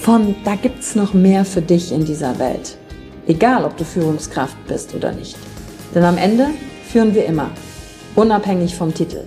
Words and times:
von 0.00 0.34
da 0.44 0.54
gibt's 0.54 0.94
noch 0.94 1.12
mehr 1.12 1.44
für 1.44 1.60
dich 1.60 1.92
in 1.92 2.04
dieser 2.04 2.38
Welt. 2.38 2.76
Egal, 3.26 3.64
ob 3.64 3.76
du 3.76 3.84
Führungskraft 3.84 4.56
bist 4.66 4.94
oder 4.94 5.12
nicht. 5.12 5.36
Denn 5.94 6.04
am 6.04 6.16
Ende 6.16 6.46
führen 6.88 7.14
wir 7.14 7.26
immer, 7.26 7.50
unabhängig 8.14 8.74
vom 8.74 8.94
Titel. 8.94 9.24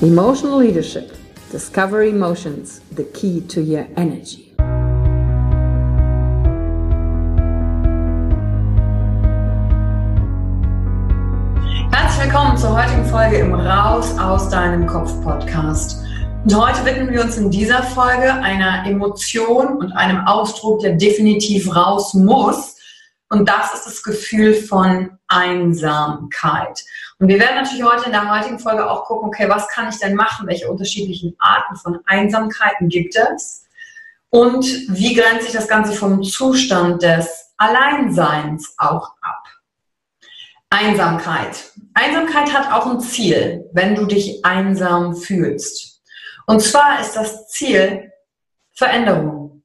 Emotional 0.00 0.62
Leadership. 0.62 1.12
Discover 1.52 2.02
Emotions, 2.02 2.80
the 2.96 3.04
key 3.04 3.42
to 3.42 3.60
your 3.60 3.84
energy. 3.96 4.54
Herzlich 11.90 12.24
willkommen 12.24 12.56
zur 12.56 12.82
heutigen 12.82 13.04
Folge 13.04 13.36
im 13.36 13.52
Raus 13.52 14.18
aus 14.18 14.48
deinem 14.48 14.86
Kopf 14.86 15.22
Podcast. 15.22 16.02
Und 16.44 16.56
heute 16.56 16.84
widmen 16.84 17.12
wir 17.12 17.22
uns 17.22 17.36
in 17.36 17.52
dieser 17.52 17.84
Folge 17.84 18.34
einer 18.34 18.84
Emotion 18.84 19.76
und 19.76 19.92
einem 19.92 20.26
Ausdruck, 20.26 20.80
der 20.80 20.94
definitiv 20.94 21.72
raus 21.72 22.14
muss. 22.14 22.74
Und 23.30 23.48
das 23.48 23.74
ist 23.74 23.86
das 23.86 24.02
Gefühl 24.02 24.52
von 24.52 25.18
Einsamkeit. 25.28 26.82
Und 27.20 27.28
wir 27.28 27.38
werden 27.38 27.62
natürlich 27.62 27.84
heute 27.84 28.06
in 28.06 28.12
der 28.12 28.28
heutigen 28.28 28.58
Folge 28.58 28.90
auch 28.90 29.04
gucken, 29.04 29.28
okay, 29.28 29.48
was 29.48 29.68
kann 29.68 29.88
ich 29.88 30.00
denn 30.00 30.16
machen? 30.16 30.48
Welche 30.48 30.68
unterschiedlichen 30.68 31.36
Arten 31.38 31.76
von 31.76 32.00
Einsamkeiten 32.06 32.88
gibt 32.88 33.14
es? 33.14 33.64
Und 34.30 34.64
wie 34.88 35.14
grenzt 35.14 35.44
sich 35.44 35.52
das 35.52 35.68
Ganze 35.68 35.92
vom 35.92 36.24
Zustand 36.24 37.04
des 37.04 37.52
Alleinseins 37.56 38.74
auch 38.78 39.12
ab? 39.20 39.44
Einsamkeit. 40.70 41.70
Einsamkeit 41.94 42.52
hat 42.52 42.72
auch 42.72 42.86
ein 42.86 42.98
Ziel, 42.98 43.70
wenn 43.72 43.94
du 43.94 44.06
dich 44.06 44.44
einsam 44.44 45.14
fühlst. 45.14 45.91
Und 46.52 46.60
zwar 46.60 47.00
ist 47.00 47.16
das 47.16 47.48
Ziel 47.48 48.12
Veränderung. 48.74 49.62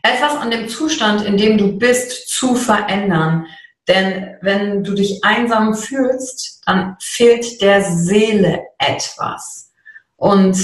Etwas 0.00 0.36
an 0.36 0.52
dem 0.52 0.68
Zustand, 0.68 1.22
in 1.22 1.36
dem 1.36 1.58
du 1.58 1.76
bist, 1.76 2.28
zu 2.28 2.54
verändern. 2.54 3.46
Denn 3.88 4.36
wenn 4.40 4.84
du 4.84 4.94
dich 4.94 5.24
einsam 5.24 5.74
fühlst, 5.74 6.62
dann 6.66 6.96
fehlt 7.00 7.60
der 7.60 7.82
Seele 7.82 8.60
etwas. 8.78 9.72
Und 10.14 10.56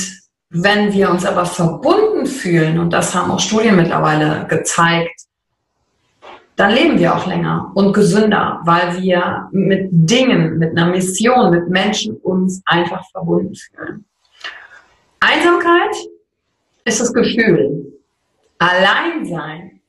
wenn 0.51 0.93
wir 0.93 1.11
uns 1.11 1.27
aber 1.27 1.45
verbunden 1.45 2.27
fühlen, 2.27 2.79
und 2.79 2.91
das 2.93 3.13
haben 3.13 3.33
auch 3.33 3.41
Studien 3.41 3.75
mittlerweile 3.75 4.47
gezeigt, 4.47 5.23
dann 6.55 6.75
leben 6.75 6.97
wir 6.97 7.13
auch 7.13 7.27
länger 7.27 7.73
und 7.75 7.93
gesünder, 7.93 8.61
weil 8.65 9.03
wir 9.03 9.49
mit 9.51 9.89
Dingen, 9.91 10.59
mit 10.59 10.79
einer 10.79 10.93
Mission, 10.93 11.51
mit 11.51 11.69
Menschen 11.69 12.19
uns 12.19 12.63
einfach 12.67 13.03
verbunden 13.11 13.57
fühlen. 13.57 14.05
Einsamkeit 15.27 15.97
ist 16.85 17.01
das 17.01 17.13
Gefühl. 17.13 17.93
Alleinsein, 18.59 19.81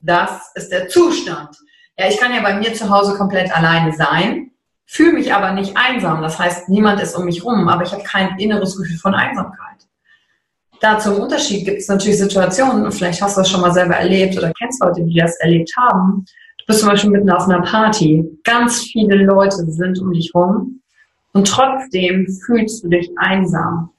das 0.00 0.52
ist 0.54 0.70
der 0.70 0.86
Zustand. 0.88 1.56
Ja, 1.98 2.08
ich 2.08 2.18
kann 2.18 2.32
ja 2.32 2.40
bei 2.40 2.54
mir 2.54 2.72
zu 2.74 2.88
Hause 2.88 3.16
komplett 3.16 3.54
alleine 3.54 3.92
sein, 3.92 4.52
fühle 4.86 5.14
mich 5.14 5.34
aber 5.34 5.52
nicht 5.52 5.76
einsam. 5.76 6.22
Das 6.22 6.38
heißt, 6.38 6.68
niemand 6.68 7.00
ist 7.02 7.16
um 7.16 7.24
mich 7.24 7.44
rum, 7.44 7.68
aber 7.68 7.82
ich 7.82 7.92
habe 7.92 8.04
kein 8.04 8.38
inneres 8.38 8.76
Gefühl 8.76 8.98
von 8.98 9.14
Einsamkeit. 9.14 9.78
Da 10.80 10.98
zum 10.98 11.20
Unterschied 11.20 11.64
gibt 11.64 11.80
es 11.80 11.88
natürlich 11.88 12.18
Situationen, 12.18 12.84
und 12.84 12.92
vielleicht 12.92 13.20
hast 13.20 13.36
du 13.36 13.40
das 13.40 13.50
schon 13.50 13.62
mal 13.62 13.72
selber 13.72 13.96
erlebt 13.96 14.36
oder 14.38 14.52
kennst 14.52 14.80
Leute, 14.80 15.02
die 15.02 15.18
das 15.18 15.36
erlebt 15.40 15.72
haben. 15.76 16.24
Du 16.58 16.66
bist 16.66 16.80
zum 16.80 16.88
Beispiel 16.88 17.10
mitten 17.10 17.30
auf 17.30 17.48
einer 17.48 17.62
Party, 17.62 18.24
ganz 18.44 18.82
viele 18.82 19.16
Leute 19.24 19.56
sind 19.70 19.98
um 19.98 20.12
dich 20.12 20.32
rum 20.34 20.80
und 21.32 21.48
trotzdem 21.48 22.28
fühlst 22.46 22.84
du 22.84 22.88
dich 22.88 23.10
einsam 23.16 23.90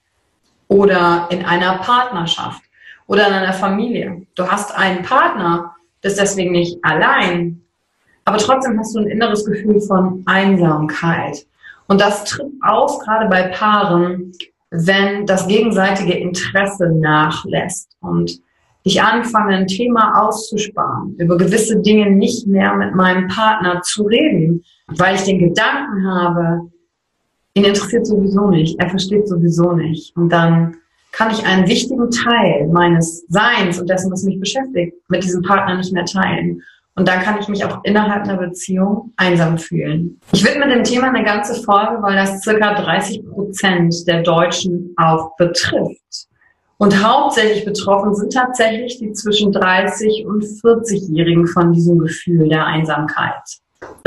oder 0.75 1.27
in 1.31 1.45
einer 1.45 1.77
Partnerschaft 1.77 2.61
oder 3.07 3.27
in 3.27 3.33
einer 3.33 3.53
Familie. 3.53 4.23
Du 4.35 4.45
hast 4.45 4.75
einen 4.75 5.03
Partner, 5.03 5.73
bist 6.01 6.19
deswegen 6.19 6.51
nicht 6.51 6.77
allein, 6.83 7.61
aber 8.25 8.37
trotzdem 8.37 8.77
hast 8.77 8.93
du 8.93 8.99
ein 8.99 9.07
inneres 9.07 9.45
Gefühl 9.45 9.79
von 9.79 10.23
Einsamkeit. 10.25 11.45
Und 11.87 12.01
das 12.01 12.25
tritt 12.25 12.51
auf, 12.61 12.99
gerade 12.99 13.29
bei 13.29 13.43
Paaren, 13.43 14.33
wenn 14.71 15.25
das 15.25 15.47
gegenseitige 15.47 16.13
Interesse 16.13 16.89
nachlässt 16.89 17.95
und 18.01 18.39
ich 18.83 19.01
anfange, 19.01 19.55
ein 19.55 19.67
Thema 19.67 20.21
auszusparen, 20.21 21.15
über 21.17 21.37
gewisse 21.37 21.81
Dinge 21.81 22.11
nicht 22.11 22.47
mehr 22.47 22.75
mit 22.75 22.93
meinem 22.95 23.27
Partner 23.29 23.81
zu 23.81 24.03
reden, 24.03 24.63
weil 24.87 25.15
ich 25.15 25.23
den 25.23 25.39
Gedanken 25.39 26.05
habe, 26.05 26.69
ihn 27.55 27.63
interessiert 27.63 28.05
sowieso 28.05 28.49
nicht, 28.49 28.79
er 28.79 28.89
versteht 28.89 29.27
sowieso 29.27 29.71
nicht. 29.71 30.15
Und 30.15 30.29
dann 30.29 30.77
kann 31.11 31.31
ich 31.31 31.45
einen 31.45 31.67
wichtigen 31.67 32.11
Teil 32.11 32.67
meines 32.67 33.25
Seins 33.29 33.79
und 33.79 33.89
dessen, 33.89 34.11
was 34.11 34.23
mich 34.23 34.39
beschäftigt, 34.39 34.97
mit 35.07 35.23
diesem 35.23 35.41
Partner 35.41 35.77
nicht 35.77 35.93
mehr 35.93 36.05
teilen. 36.05 36.61
Und 36.95 37.07
dann 37.07 37.21
kann 37.21 37.39
ich 37.39 37.47
mich 37.47 37.63
auch 37.65 37.83
innerhalb 37.83 38.23
einer 38.23 38.37
Beziehung 38.37 39.13
einsam 39.17 39.57
fühlen. 39.57 40.19
Ich 40.31 40.45
widme 40.45 40.67
dem 40.67 40.83
Thema 40.83 41.07
eine 41.09 41.23
ganze 41.23 41.61
Folge, 41.61 42.01
weil 42.01 42.15
das 42.15 42.41
circa 42.41 42.81
30 42.81 43.25
Prozent 43.29 44.07
der 44.07 44.23
Deutschen 44.23 44.93
auch 44.97 45.35
betrifft. 45.37 46.27
Und 46.77 47.01
hauptsächlich 47.01 47.63
betroffen 47.63 48.13
sind 48.13 48.33
tatsächlich 48.33 48.99
die 48.99 49.13
zwischen 49.13 49.51
30 49.53 50.25
und 50.25 50.43
40-Jährigen 50.43 51.47
von 51.47 51.71
diesem 51.71 51.99
Gefühl 51.99 52.49
der 52.49 52.65
Einsamkeit. 52.65 53.61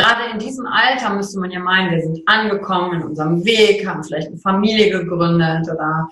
Gerade 0.09 0.31
in 0.33 0.39
diesem 0.39 0.67
Alter 0.67 1.13
müsste 1.15 1.39
man 1.39 1.51
ja 1.51 1.61
meinen, 1.61 1.91
wir 1.91 2.01
sind 2.01 2.27
angekommen 2.27 2.95
in 2.95 3.09
unserem 3.09 3.45
Weg, 3.45 3.87
haben 3.87 4.03
vielleicht 4.03 4.29
eine 4.29 4.39
Familie 4.39 4.91
gegründet 4.91 5.69
oder 5.71 6.09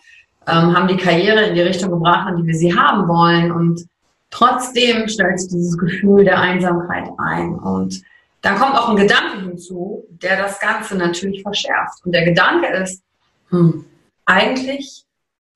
ähm, 0.47 0.77
haben 0.77 0.89
die 0.89 0.99
Karriere 0.99 1.47
in 1.47 1.55
die 1.55 1.63
Richtung 1.63 1.91
gebracht, 1.91 2.27
an 2.27 2.37
die 2.37 2.47
wir 2.47 2.55
sie 2.55 2.77
haben 2.77 3.09
wollen. 3.09 3.53
Und 3.53 3.87
trotzdem 4.31 5.09
stellt 5.09 5.41
sich 5.41 5.51
dieses 5.51 5.79
Gefühl 5.79 6.25
der 6.25 6.39
Einsamkeit 6.39 7.09
ein. 7.17 7.55
Und 7.55 8.03
dann 8.43 8.59
kommt 8.59 8.75
auch 8.75 8.91
ein 8.91 8.97
Gedanke 8.97 9.41
hinzu, 9.41 10.05
der 10.11 10.43
das 10.43 10.61
Ganze 10.61 10.97
natürlich 10.97 11.41
verschärft. 11.41 12.05
Und 12.05 12.13
der 12.13 12.27
Gedanke 12.27 12.67
ist, 12.67 13.03
hm, 13.49 13.87
eigentlich 14.27 15.07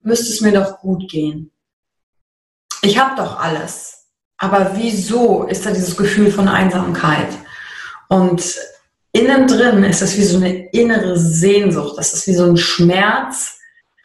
müsste 0.01 0.33
es 0.33 0.41
mir 0.41 0.53
doch 0.53 0.79
gut 0.79 1.07
gehen. 1.11 1.51
Ich 2.81 2.99
habe 2.99 3.15
doch 3.15 3.39
alles. 3.39 4.07
Aber 4.39 4.71
wieso 4.73 5.43
ist 5.43 5.63
da 5.63 5.69
dieses 5.69 5.95
Gefühl 5.95 6.31
von 6.31 6.47
Einsamkeit? 6.47 7.29
Und 8.11 8.57
innen 9.13 9.47
drin 9.47 9.85
ist 9.85 10.01
das 10.01 10.17
wie 10.17 10.23
so 10.23 10.35
eine 10.35 10.67
innere 10.71 11.17
Sehnsucht. 11.17 11.97
Das 11.97 12.13
ist 12.13 12.27
wie 12.27 12.33
so 12.33 12.43
ein 12.43 12.57
Schmerz, 12.57 13.57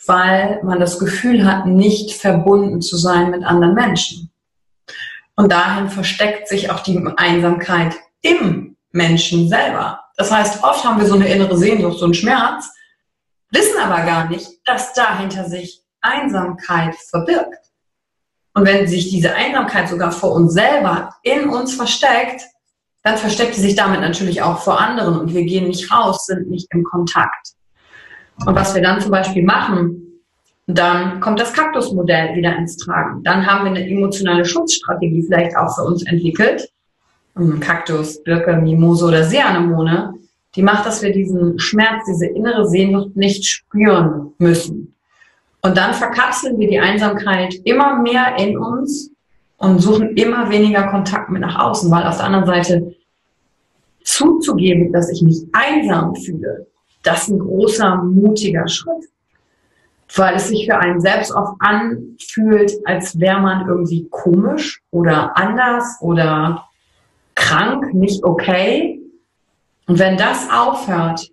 weil 0.06 0.61
man 0.62 0.79
das 0.79 1.00
Gefühl 1.00 1.44
hat, 1.44 1.67
nicht 1.67 2.12
verbunden 2.12 2.81
zu 2.81 2.97
sein 2.97 3.32
mit 3.32 3.43
anderen 3.43 3.75
Menschen. 3.75 4.31
Und 5.35 5.50
dahin 5.50 5.88
versteckt 5.88 6.47
sich 6.47 6.70
auch 6.70 6.85
die 6.85 7.05
Einsamkeit 7.17 7.97
im 8.23 8.76
Menschen 8.93 9.49
selber. 9.49 10.05
Das 10.17 10.31
heißt, 10.31 10.62
oft 10.62 10.85
haben 10.85 11.00
wir 11.00 11.09
so 11.09 11.17
eine 11.17 11.29
innere 11.29 11.59
Sehnsucht, 11.59 11.99
so 11.99 12.05
einen 12.05 12.14
Schmerz, 12.14 12.70
wissen 13.50 13.81
aber 13.81 14.06
gar 14.06 14.29
nicht, 14.29 14.49
dass 14.67 14.93
dahinter 14.93 15.49
sich 15.49 15.82
Einsamkeit 16.00 16.94
verbirgt. 17.11 17.73
Und 18.55 18.67
wenn 18.67 18.87
sich 18.87 19.11
diese 19.11 19.35
Einsamkeit 19.35 19.88
sogar 19.88 20.12
vor 20.12 20.31
uns 20.31 20.55
selber 20.55 21.12
in 21.25 21.49
uns 21.49 21.75
versteckt, 21.75 22.43
dann 23.06 23.19
versteckt 23.19 23.55
sie 23.55 23.61
sich 23.61 23.76
damit 23.76 24.00
natürlich 24.00 24.43
auch 24.43 24.58
vor 24.58 24.81
anderen 24.81 25.20
und 25.20 25.32
wir 25.32 25.44
gehen 25.44 25.69
nicht 25.69 25.93
raus, 25.93 26.26
sind 26.26 26.50
nicht 26.50 26.67
im 26.73 26.82
Kontakt. 26.82 27.53
Und 28.44 28.56
was 28.56 28.75
wir 28.75 28.82
dann 28.82 29.00
zum 29.00 29.12
Beispiel 29.12 29.44
machen, 29.44 30.03
dann 30.67 31.20
kommt 31.20 31.38
das 31.38 31.53
Kaktusmodell 31.53 32.35
wieder 32.35 32.56
ins 32.56 32.76
Tragen. 32.79 33.23
Dann 33.23 33.47
haben 33.47 33.64
wir 33.64 33.70
eine 33.70 33.88
emotionale 33.88 34.44
Schutzstrategie 34.44 35.23
vielleicht 35.23 35.56
auch 35.56 35.73
für 35.76 35.82
uns 35.82 36.05
entwickelt. 36.05 36.69
Kaktus, 37.61 38.25
Birke, 38.25 38.56
Mimose 38.56 39.05
oder 39.05 39.23
Seeanemone, 39.23 40.14
die 40.56 40.62
macht, 40.62 40.85
dass 40.85 41.00
wir 41.00 41.12
diesen 41.12 41.61
Schmerz, 41.61 42.02
diese 42.09 42.26
innere 42.26 42.67
Sehnsucht 42.67 43.14
nicht 43.14 43.44
spüren 43.47 44.32
müssen. 44.38 44.97
Und 45.62 45.76
dann 45.76 45.94
verkapseln 45.94 46.59
wir 46.59 46.69
die 46.69 46.81
Einsamkeit 46.81 47.55
immer 47.62 48.02
mehr 48.02 48.37
in 48.37 48.59
uns 48.59 49.12
und 49.58 49.79
suchen 49.79 50.17
immer 50.17 50.50
weniger 50.50 50.88
Kontakt 50.88 51.31
mit 51.31 51.41
nach 51.41 51.58
außen, 51.58 51.91
weil 51.91 52.06
auf 52.06 52.17
der 52.17 52.26
anderen 52.26 52.47
Seite 52.47 52.94
zuzugeben, 54.05 54.93
dass 54.93 55.11
ich 55.11 55.23
mich 55.23 55.43
einsam 55.53 56.14
fühle, 56.14 56.67
das 57.03 57.23
ist 57.23 57.29
ein 57.29 57.38
großer, 57.38 57.97
mutiger 57.97 58.67
Schritt. 58.69 59.05
Weil 60.14 60.37
es 60.37 60.49
sich 60.49 60.67
für 60.67 60.79
einen 60.79 61.00
selbst 61.00 61.32
oft 61.32 61.55
anfühlt, 61.58 62.73
als 62.85 63.19
wäre 63.19 63.41
man 63.41 63.67
irgendwie 63.67 64.08
komisch 64.11 64.81
oder 64.91 65.37
anders 65.37 65.97
oder 66.00 66.69
krank, 67.35 67.93
nicht 67.93 68.23
okay. 68.25 69.00
Und 69.87 69.99
wenn 69.99 70.17
das 70.17 70.49
aufhört 70.50 71.29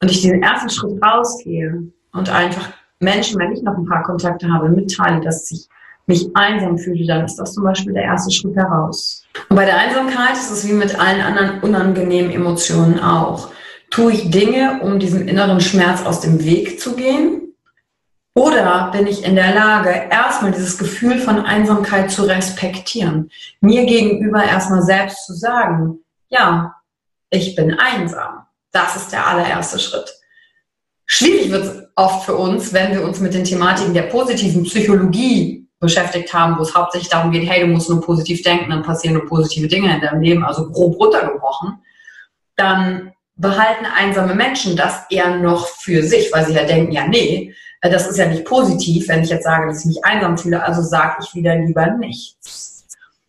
und 0.00 0.10
ich 0.10 0.22
den 0.22 0.42
ersten 0.42 0.68
Schritt 0.68 1.02
rausgehe 1.02 1.90
und 2.12 2.30
einfach 2.30 2.70
Menschen, 3.00 3.38
wenn 3.40 3.52
ich 3.52 3.62
noch 3.62 3.76
ein 3.76 3.86
paar 3.86 4.02
Kontakte 4.02 4.50
habe, 4.52 4.68
mitteile, 4.68 5.20
dass 5.20 5.50
ich 5.50 5.68
mich 6.08 6.26
einsam 6.34 6.78
fühle, 6.78 7.06
dann 7.06 7.24
ist 7.24 7.36
das 7.36 7.54
zum 7.54 7.64
Beispiel 7.64 7.92
der 7.92 8.04
erste 8.04 8.32
Schritt 8.32 8.56
heraus. 8.56 9.24
Und 9.48 9.56
bei 9.56 9.64
der 9.64 9.78
Einsamkeit 9.78 10.32
ist 10.32 10.50
es 10.50 10.66
wie 10.66 10.72
mit 10.72 10.98
allen 10.98 11.20
anderen 11.20 11.60
unangenehmen 11.60 12.32
Emotionen 12.32 12.98
auch. 12.98 13.48
Tue 13.90 14.12
ich 14.12 14.30
Dinge, 14.30 14.80
um 14.82 14.98
diesem 14.98 15.28
inneren 15.28 15.60
Schmerz 15.60 16.04
aus 16.04 16.20
dem 16.20 16.44
Weg 16.44 16.80
zu 16.80 16.96
gehen? 16.96 17.54
Oder 18.34 18.90
bin 18.92 19.06
ich 19.06 19.24
in 19.24 19.34
der 19.34 19.54
Lage, 19.54 19.90
erstmal 20.10 20.52
dieses 20.52 20.78
Gefühl 20.78 21.18
von 21.18 21.44
Einsamkeit 21.44 22.10
zu 22.10 22.22
respektieren? 22.22 23.30
Mir 23.60 23.84
gegenüber 23.84 24.44
erstmal 24.44 24.82
selbst 24.82 25.26
zu 25.26 25.34
sagen, 25.34 25.98
ja, 26.28 26.74
ich 27.30 27.54
bin 27.56 27.74
einsam. 27.74 28.46
Das 28.70 28.96
ist 28.96 29.12
der 29.12 29.26
allererste 29.26 29.78
Schritt. 29.78 30.14
Schwierig 31.04 31.50
wird 31.50 31.64
es 31.64 31.82
oft 31.96 32.26
für 32.26 32.36
uns, 32.36 32.72
wenn 32.72 32.92
wir 32.92 33.02
uns 33.02 33.18
mit 33.18 33.34
den 33.34 33.44
Thematiken 33.44 33.94
der 33.94 34.02
positiven 34.02 34.62
Psychologie 34.64 35.67
beschäftigt 35.80 36.32
haben, 36.34 36.58
wo 36.58 36.62
es 36.62 36.74
hauptsächlich 36.74 37.10
darum 37.10 37.30
geht, 37.30 37.48
hey, 37.48 37.60
du 37.60 37.68
musst 37.68 37.88
nur 37.88 38.00
positiv 38.00 38.42
denken, 38.42 38.70
dann 38.70 38.82
passieren 38.82 39.16
nur 39.16 39.26
positive 39.26 39.68
Dinge 39.68 39.94
in 39.94 40.00
deinem 40.00 40.22
Leben, 40.22 40.44
also 40.44 40.70
grob 40.70 40.98
runtergebrochen, 40.98 41.78
dann 42.56 43.12
behalten 43.36 43.86
einsame 43.86 44.34
Menschen 44.34 44.76
das 44.76 45.04
eher 45.10 45.36
noch 45.36 45.68
für 45.68 46.02
sich, 46.02 46.32
weil 46.32 46.44
sie 46.44 46.54
ja 46.54 46.64
denken, 46.64 46.92
ja, 46.92 47.06
nee, 47.06 47.54
äh, 47.80 47.90
das 47.90 48.08
ist 48.08 48.18
ja 48.18 48.26
nicht 48.26 48.44
positiv, 48.44 49.08
wenn 49.08 49.22
ich 49.22 49.30
jetzt 49.30 49.44
sage, 49.44 49.68
dass 49.68 49.80
ich 49.80 49.86
mich 49.86 50.04
einsam 50.04 50.36
fühle, 50.36 50.62
also 50.62 50.82
sage 50.82 51.22
ich 51.22 51.34
wieder 51.34 51.54
lieber 51.56 51.86
nichts. 51.86 52.86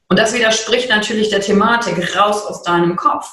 Und 0.08 0.18
das 0.18 0.34
widerspricht 0.34 0.90
natürlich 0.90 1.30
der 1.30 1.42
Thematik 1.42 2.16
raus 2.18 2.44
aus 2.46 2.64
deinem 2.64 2.96
Kopf, 2.96 3.32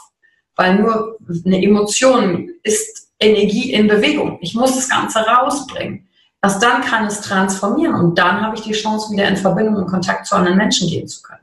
weil 0.57 0.77
nur 0.77 1.17
eine 1.47 1.63
Emotion 1.63 2.51
ist 2.63 3.09
Energie 3.19 3.73
in 3.73 3.89
Bewegung. 3.89 4.39
Ich 4.43 4.55
muss 4.55 4.75
das 4.75 4.91
Ganze 4.91 5.21
rausbringen. 5.21 6.06
Erst 6.47 6.63
dann 6.63 6.81
kann 6.81 7.07
es 7.07 7.23
transformieren 7.23 7.97
und 7.97 8.17
dann 8.17 8.41
habe 8.41 8.55
ich 8.55 8.63
die 8.63 8.71
Chance, 8.71 9.11
wieder 9.11 9.27
in 9.27 9.37
Verbindung 9.37 9.75
und 9.75 9.89
Kontakt 9.89 10.27
zu 10.27 10.37
anderen 10.37 10.57
Menschen 10.57 10.89
gehen 10.89 11.09
zu 11.09 11.21
können. 11.21 11.41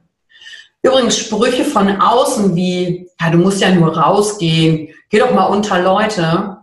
Übrigens 0.82 1.18
Sprüche 1.18 1.66
von 1.66 2.00
außen 2.00 2.56
wie, 2.56 3.10
ja, 3.20 3.30
du 3.30 3.38
musst 3.38 3.60
ja 3.60 3.70
nur 3.72 3.98
rausgehen, 3.98 4.96
geh 5.10 5.20
doch 5.20 5.34
mal 5.34 5.48
unter 5.48 5.82
Leute, 5.82 6.60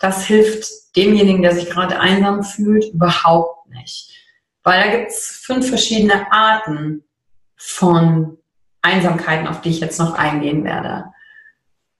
das 0.00 0.24
hilft 0.24 0.96
demjenigen, 0.96 1.42
der 1.42 1.54
sich 1.54 1.70
gerade 1.70 2.00
einsam 2.00 2.42
fühlt, 2.42 2.92
überhaupt 2.92 3.68
nicht. 3.68 4.10
Weil 4.64 4.82
da 4.82 4.96
gibt 4.96 5.12
es 5.12 5.40
fünf 5.44 5.68
verschiedene 5.68 6.32
Arten 6.32 7.04
von 7.56 8.36
Einsamkeiten, 8.82 9.46
auf 9.46 9.60
die 9.60 9.70
ich 9.70 9.78
jetzt 9.78 10.00
noch 10.00 10.14
eingehen 10.14 10.64
werde. 10.64 11.04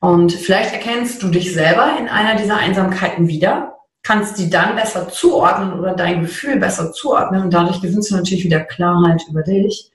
Und 0.00 0.32
vielleicht 0.32 0.72
erkennst 0.72 1.22
du 1.22 1.28
dich 1.28 1.54
selber 1.54 1.96
in 1.96 2.08
einer 2.08 2.34
dieser 2.34 2.56
Einsamkeiten 2.56 3.28
wieder, 3.28 3.75
kannst 4.06 4.38
die 4.38 4.48
dann 4.48 4.76
besser 4.76 5.08
zuordnen 5.08 5.80
oder 5.80 5.92
dein 5.92 6.20
Gefühl 6.20 6.60
besser 6.60 6.92
zuordnen 6.92 7.42
und 7.42 7.52
dadurch 7.52 7.80
gewinnst 7.80 8.12
du 8.12 8.14
natürlich 8.14 8.44
wieder 8.44 8.60
Klarheit 8.60 9.20
über 9.28 9.42
dich. 9.42 9.90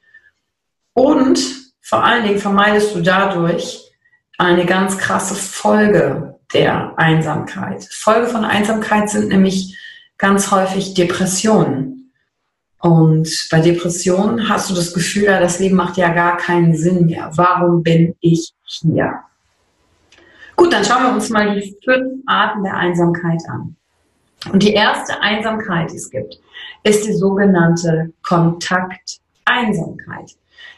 Und 0.94 1.40
vor 1.80 2.04
allen 2.04 2.26
Dingen 2.26 2.38
vermeidest 2.38 2.94
du 2.94 3.02
dadurch 3.02 3.90
eine 4.38 4.66
ganz 4.66 4.98
krasse 4.98 5.34
Folge 5.34 6.38
der 6.54 6.92
Einsamkeit. 6.98 7.88
Folge 7.90 8.28
von 8.28 8.44
Einsamkeit 8.44 9.10
sind 9.10 9.30
nämlich 9.30 9.78
ganz 10.18 10.52
häufig 10.52 10.94
Depressionen. 10.94 12.12
Und 12.80 13.30
bei 13.50 13.62
Depressionen 13.62 14.50
hast 14.50 14.70
du 14.70 14.74
das 14.74 14.94
Gefühl, 14.94 15.28
das 15.28 15.60
Leben 15.60 15.78
macht 15.78 15.96
ja 15.96 16.10
gar 16.10 16.36
keinen 16.36 16.76
Sinn 16.76 17.06
mehr. 17.06 17.32
Warum 17.36 17.82
bin 17.82 18.14
ich 18.20 18.52
hier? 18.66 19.22
Gut, 20.58 20.74
dann 20.74 20.84
schauen 20.84 21.04
wir 21.04 21.14
uns 21.14 21.30
mal 21.30 21.56
die 21.56 21.78
fünf 21.86 22.24
Arten 22.26 22.64
der 22.64 22.76
Einsamkeit 22.76 23.42
an. 23.48 23.78
Und 24.50 24.64
die 24.64 24.74
erste 24.74 25.22
Einsamkeit, 25.22 25.92
die 25.92 25.98
es 25.98 26.10
gibt, 26.10 26.40
ist 26.84 27.06
die 27.06 27.14
sogenannte 27.14 28.12
Kontakteinsamkeit. 28.24 30.32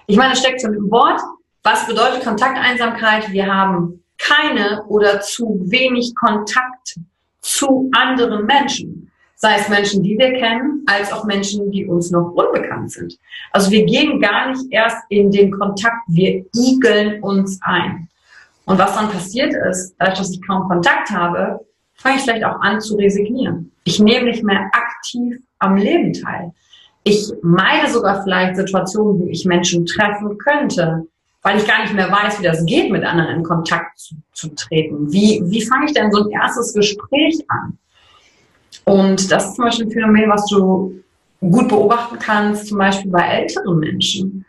Ich 0.07 0.17
meine, 0.17 0.33
es 0.33 0.39
steckt 0.39 0.61
schon 0.61 0.73
im 0.73 0.91
Wort. 0.91 1.21
Was 1.63 1.87
bedeutet 1.87 2.23
Kontakteinsamkeit? 2.23 3.31
Wir 3.31 3.47
haben 3.47 4.03
keine 4.17 4.83
oder 4.87 5.21
zu 5.21 5.61
wenig 5.65 6.13
Kontakt 6.15 6.99
zu 7.41 7.89
anderen 7.93 8.45
Menschen. 8.45 9.09
Sei 9.35 9.57
es 9.57 9.69
Menschen, 9.69 10.03
die 10.03 10.17
wir 10.17 10.33
kennen, 10.33 10.85
als 10.85 11.11
auch 11.11 11.25
Menschen, 11.25 11.71
die 11.71 11.85
uns 11.85 12.11
noch 12.11 12.31
unbekannt 12.31 12.91
sind. 12.91 13.17
Also 13.51 13.71
wir 13.71 13.85
gehen 13.85 14.21
gar 14.21 14.51
nicht 14.51 14.71
erst 14.71 14.97
in 15.09 15.31
den 15.31 15.51
Kontakt, 15.51 15.97
wir 16.07 16.45
igeln 16.55 17.21
uns 17.21 17.59
ein. 17.61 18.07
Und 18.65 18.79
was 18.79 18.95
dann 18.95 19.09
passiert 19.09 19.53
ist, 19.69 19.95
dadurch, 19.99 20.19
dass 20.19 20.31
ich 20.31 20.47
kaum 20.47 20.69
Kontakt 20.69 21.09
habe, 21.09 21.59
fange 22.03 22.17
ich 22.17 22.23
vielleicht 22.23 22.43
auch 22.43 22.59
an 22.59 22.81
zu 22.81 22.95
resignieren. 22.97 23.71
Ich 23.85 23.99
nehme 23.99 24.25
nicht 24.25 24.43
mehr 24.43 24.69
aktiv 24.73 25.37
am 25.59 25.77
Leben 25.77 26.13
teil. 26.13 26.51
Ich 27.05 27.31
meide 27.41 27.89
sogar 27.89 28.23
vielleicht 28.23 28.57
Situationen, 28.57 29.21
wo 29.21 29.27
ich 29.27 29.45
Menschen 29.45 29.85
treffen 29.85 30.37
könnte, 30.37 31.07
weil 31.41 31.57
ich 31.57 31.67
gar 31.67 31.81
nicht 31.81 31.93
mehr 31.93 32.11
weiß, 32.11 32.39
wie 32.39 32.43
das 32.43 32.65
geht, 32.65 32.91
mit 32.91 33.03
anderen 33.03 33.37
in 33.37 33.43
Kontakt 33.43 33.97
zu, 33.97 34.15
zu 34.33 34.49
treten. 34.49 35.11
Wie, 35.11 35.41
wie 35.45 35.65
fange 35.65 35.85
ich 35.85 35.93
denn 35.93 36.11
so 36.11 36.23
ein 36.23 36.31
erstes 36.31 36.73
Gespräch 36.73 37.39
an? 37.47 37.77
Und 38.85 39.31
das 39.31 39.47
ist 39.47 39.55
zum 39.55 39.65
Beispiel 39.65 39.85
ein 39.87 39.91
Phänomen, 39.91 40.29
was 40.29 40.45
du 40.47 41.01
gut 41.39 41.69
beobachten 41.69 42.17
kannst, 42.19 42.67
zum 42.67 42.77
Beispiel 42.77 43.11
bei 43.11 43.21
älteren 43.21 43.79
Menschen. 43.79 44.45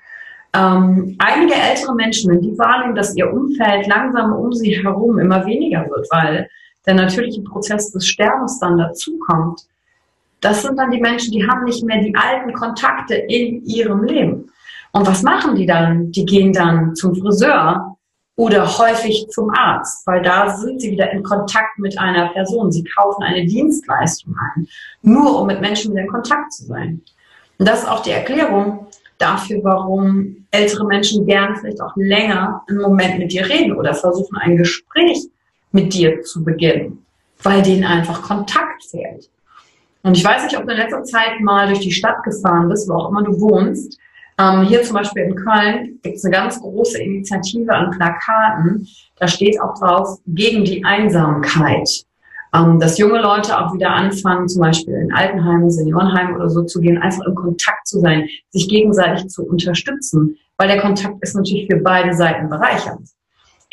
Ähm, 0.55 1.17
einige 1.19 1.55
ältere 1.55 1.95
Menschen, 1.95 2.31
wenn 2.31 2.41
die 2.41 2.57
wahrnehmen, 2.57 2.95
dass 2.95 3.17
ihr 3.17 3.33
Umfeld 3.33 3.87
langsam 3.89 4.33
um 4.33 4.53
sie 4.53 4.81
herum 4.83 5.19
immer 5.19 5.45
weniger 5.47 5.89
wird, 5.89 6.07
weil 6.11 6.49
der 6.87 6.95
natürliche 6.95 7.43
Prozess 7.43 7.91
des 7.93 8.07
Sterbens 8.07 8.59
dann 8.61 8.79
dazukommt, 8.79 9.63
das 10.41 10.63
sind 10.63 10.79
dann 10.79 10.91
die 10.91 11.01
Menschen, 11.01 11.33
die 11.33 11.47
haben 11.47 11.65
nicht 11.65 11.83
mehr 11.85 12.03
die 12.03 12.15
alten 12.15 12.53
Kontakte 12.53 13.15
in 13.15 13.65
ihrem 13.65 14.05
Leben. 14.05 14.51
Und 14.93 15.07
was 15.07 15.23
machen 15.23 15.57
die 15.57 15.67
dann? 15.67 16.13
Die 16.13 16.25
gehen 16.25 16.53
dann 16.53 16.95
zum 16.95 17.17
Friseur 17.17 17.97
oder 18.37 18.67
häufig 18.79 19.27
zum 19.31 19.51
Arzt, 19.51 20.07
weil 20.07 20.23
da 20.23 20.55
sind 20.55 20.81
sie 20.81 20.91
wieder 20.91 21.11
in 21.13 21.23
Kontakt 21.23 21.79
mit 21.79 21.99
einer 21.99 22.29
Person. 22.29 22.71
Sie 22.71 22.85
kaufen 22.85 23.23
eine 23.23 23.47
Dienstleistung 23.47 24.37
ein, 24.39 24.69
nur 25.03 25.41
um 25.41 25.47
mit 25.47 25.61
Menschen 25.61 25.93
wieder 25.93 26.03
in 26.03 26.09
Kontakt 26.09 26.53
zu 26.53 26.65
sein. 26.65 27.01
Und 27.59 27.69
das 27.69 27.83
ist 27.83 27.89
auch 27.89 28.03
die 28.03 28.11
Erklärung 28.11 28.87
dafür, 29.19 29.61
warum 29.63 30.47
ältere 30.51 30.85
Menschen 30.85 31.27
gerne 31.27 31.57
vielleicht 31.57 31.81
auch 31.81 31.95
länger 31.97 32.63
einen 32.69 32.81
Moment 32.81 33.19
mit 33.19 33.33
dir 33.33 33.49
reden 33.49 33.75
oder 33.77 33.95
versuchen, 33.95 34.37
ein 34.39 34.57
Gespräch 34.57 35.29
mit 35.75 35.93
dir 35.93 36.23
zu 36.23 36.43
beginnen, 36.43 37.05
weil 37.43 37.63
denen 37.63 37.85
einfach 37.85 38.23
Kontakt 38.23 38.85
fehlt. 38.85 39.29
Und 40.03 40.17
ich 40.17 40.25
weiß 40.25 40.45
nicht, 40.45 40.57
ob 40.57 40.67
du 40.67 40.73
in 40.73 40.79
letzter 40.79 41.03
Zeit 41.05 41.41
mal 41.41 41.67
durch 41.67 41.81
die 41.81 41.93
Stadt 41.93 42.23
gefahren 42.23 42.69
bist, 42.69 42.89
wo 42.89 42.95
auch 42.95 43.11
immer 43.11 43.23
du 43.23 43.41
wohnst. 43.41 43.99
Ähm, 44.39 44.63
hier 44.63 44.83
zum 44.83 44.97
Beispiel 44.97 45.25
in 45.25 45.35
Köln 45.35 45.99
gibt 46.03 46.17
es 46.17 46.25
eine 46.25 46.33
ganz 46.33 46.61
große 46.61 47.03
Initiative 47.03 47.73
an 47.73 47.91
Plakaten. 47.91 48.87
Da 49.17 49.29
steht 49.29 49.61
auch 49.61 49.79
drauf, 49.79 50.19
gegen 50.27 50.65
die 50.65 50.85
Einsamkeit. 50.85 51.89
Ähm, 52.55 52.79
dass 52.79 52.99
junge 52.99 53.21
Leute 53.21 53.59
auch 53.59 53.75
wieder 53.75 53.91
anfangen, 53.91 54.49
zum 54.49 54.61
Beispiel 54.61 54.95
in 54.95 55.13
Altenheimen, 55.13 55.71
Seniorenheimen 55.71 56.37
oder 56.37 56.51
so 56.51 56.63
zu 56.63 56.81
gehen, 56.81 56.99
einfach 56.99 57.25
im 57.27 57.35
Kontakt 57.35 57.87
zu 57.87 57.99
sein, 58.01 58.29
sich 58.51 58.69
gegenseitig 58.69 59.29
zu 59.29 59.45
unterstützen. 59.45 60.37
Weil 60.57 60.69
der 60.69 60.81
Kontakt 60.81 61.17
ist 61.21 61.35
natürlich 61.35 61.67
für 61.69 61.81
beide 61.81 62.15
Seiten 62.15 62.49
bereichernd. 62.49 63.09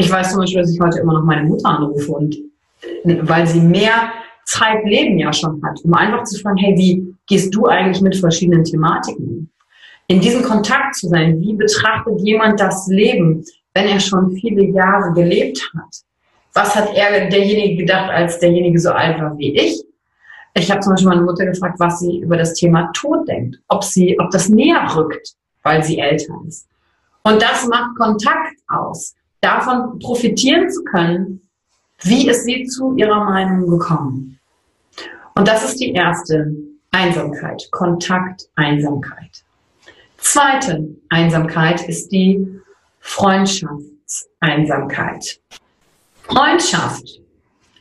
Ich 0.01 0.09
weiß 0.09 0.31
zum 0.31 0.39
Beispiel, 0.39 0.61
dass 0.61 0.73
ich 0.73 0.79
heute 0.79 0.97
immer 0.97 1.13
noch 1.13 1.23
meine 1.23 1.43
Mutter 1.43 1.69
anrufe 1.69 2.11
und 2.13 2.35
weil 3.03 3.45
sie 3.45 3.59
mehr 3.59 4.11
Zeitleben 4.45 5.19
ja 5.19 5.31
schon 5.31 5.61
hat, 5.63 5.79
um 5.83 5.93
einfach 5.93 6.23
zu 6.23 6.41
fragen, 6.41 6.57
hey, 6.57 6.75
wie 6.75 7.15
gehst 7.27 7.53
du 7.53 7.67
eigentlich 7.67 8.01
mit 8.01 8.15
verschiedenen 8.15 8.63
Thematiken? 8.63 9.51
In 10.07 10.19
diesem 10.19 10.41
Kontakt 10.41 10.95
zu 10.95 11.07
sein, 11.07 11.39
wie 11.39 11.53
betrachtet 11.53 12.19
jemand 12.21 12.59
das 12.59 12.87
Leben, 12.87 13.45
wenn 13.75 13.89
er 13.89 13.99
schon 13.99 14.31
viele 14.31 14.63
Jahre 14.63 15.13
gelebt 15.13 15.71
hat? 15.77 15.95
Was 16.55 16.75
hat 16.75 16.95
er 16.95 17.29
derjenige 17.29 17.83
gedacht, 17.83 18.09
als 18.09 18.39
derjenige 18.39 18.79
so 18.79 18.89
alt 18.89 19.21
war 19.21 19.37
wie 19.37 19.55
ich? 19.55 19.83
Ich 20.55 20.71
habe 20.71 20.81
zum 20.81 20.93
Beispiel 20.93 21.09
meine 21.09 21.21
Mutter 21.21 21.45
gefragt, 21.45 21.79
was 21.79 21.99
sie 21.99 22.21
über 22.21 22.37
das 22.37 22.55
Thema 22.55 22.89
Tod 22.93 23.27
denkt, 23.27 23.59
ob 23.67 23.83
sie, 23.83 24.19
ob 24.19 24.31
das 24.31 24.49
näher 24.49 24.83
rückt, 24.95 25.35
weil 25.61 25.83
sie 25.83 25.99
älter 25.99 26.33
ist. 26.47 26.67
Und 27.23 27.39
das 27.39 27.67
macht 27.67 27.95
Kontakt 27.99 28.55
aus. 28.67 29.13
Davon 29.41 29.99
profitieren 29.99 30.69
zu 30.69 30.83
können, 30.83 31.41
wie 32.03 32.29
ist 32.29 32.45
sie 32.45 32.63
zu 32.65 32.95
ihrer 32.95 33.25
Meinung 33.25 33.67
gekommen? 33.67 34.39
Und 35.35 35.47
das 35.47 35.63
ist 35.65 35.79
die 35.79 35.93
erste 35.93 36.55
Einsamkeit, 36.91 37.67
Kontakt, 37.71 38.47
Einsamkeit. 38.55 39.43
Zweite 40.17 40.89
Einsamkeit 41.09 41.87
ist 41.87 42.11
die 42.11 42.45
Freundschaftseinsamkeit. 42.99 45.39
Freundschaft 46.21 47.21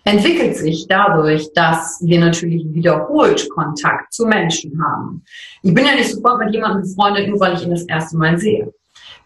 entwickelt 0.04 0.56
sich 0.56 0.86
dadurch, 0.88 1.52
dass 1.52 2.00
wir 2.02 2.20
natürlich 2.20 2.64
wiederholt 2.72 3.50
Kontakt 3.50 4.14
zu 4.14 4.24
Menschen 4.26 4.82
haben. 4.82 5.22
Ich 5.62 5.74
bin 5.74 5.84
ja 5.84 5.94
nicht 5.94 6.10
sofort 6.10 6.38
mit 6.38 6.54
jemandem 6.54 6.80
befreundet, 6.82 7.28
nur 7.28 7.38
weil 7.40 7.54
ich 7.54 7.64
ihn 7.64 7.70
das 7.70 7.84
erste 7.84 8.16
Mal 8.16 8.38
sehe. 8.38 8.72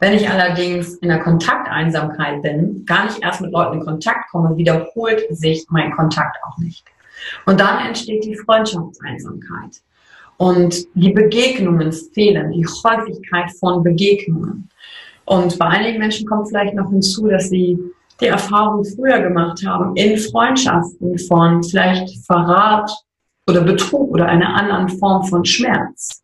Wenn 0.00 0.14
ich 0.14 0.28
allerdings 0.28 0.96
in 0.96 1.08
der 1.08 1.20
Kontakteinsamkeit 1.20 2.42
bin, 2.42 2.84
gar 2.84 3.04
nicht 3.04 3.22
erst 3.22 3.40
mit 3.40 3.52
Leuten 3.52 3.78
in 3.78 3.84
Kontakt 3.84 4.30
komme, 4.30 4.56
wiederholt 4.56 5.24
sich 5.30 5.66
mein 5.70 5.92
Kontakt 5.92 6.36
auch 6.46 6.58
nicht. 6.58 6.84
Und 7.46 7.60
dann 7.60 7.86
entsteht 7.86 8.24
die 8.24 8.36
Freundschaftseinsamkeit. 8.36 9.80
Und 10.36 10.86
die 10.94 11.12
Begegnungen 11.12 11.92
fehlen, 11.92 12.52
die 12.52 12.66
Häufigkeit 12.66 13.52
von 13.58 13.82
Begegnungen. 13.82 14.68
Und 15.26 15.58
bei 15.58 15.66
einigen 15.66 15.98
Menschen 15.98 16.26
kommt 16.26 16.48
vielleicht 16.48 16.74
noch 16.74 16.90
hinzu, 16.90 17.28
dass 17.28 17.48
sie 17.48 17.78
die 18.20 18.26
Erfahrung 18.26 18.84
früher 18.84 19.20
gemacht 19.20 19.64
haben 19.66 19.96
in 19.96 20.18
Freundschaften 20.18 21.18
von 21.18 21.62
vielleicht 21.62 22.24
Verrat 22.26 22.90
oder 23.48 23.62
Betrug 23.62 24.10
oder 24.12 24.26
einer 24.26 24.54
anderen 24.54 24.88
Form 24.88 25.24
von 25.24 25.44
Schmerz. 25.44 26.22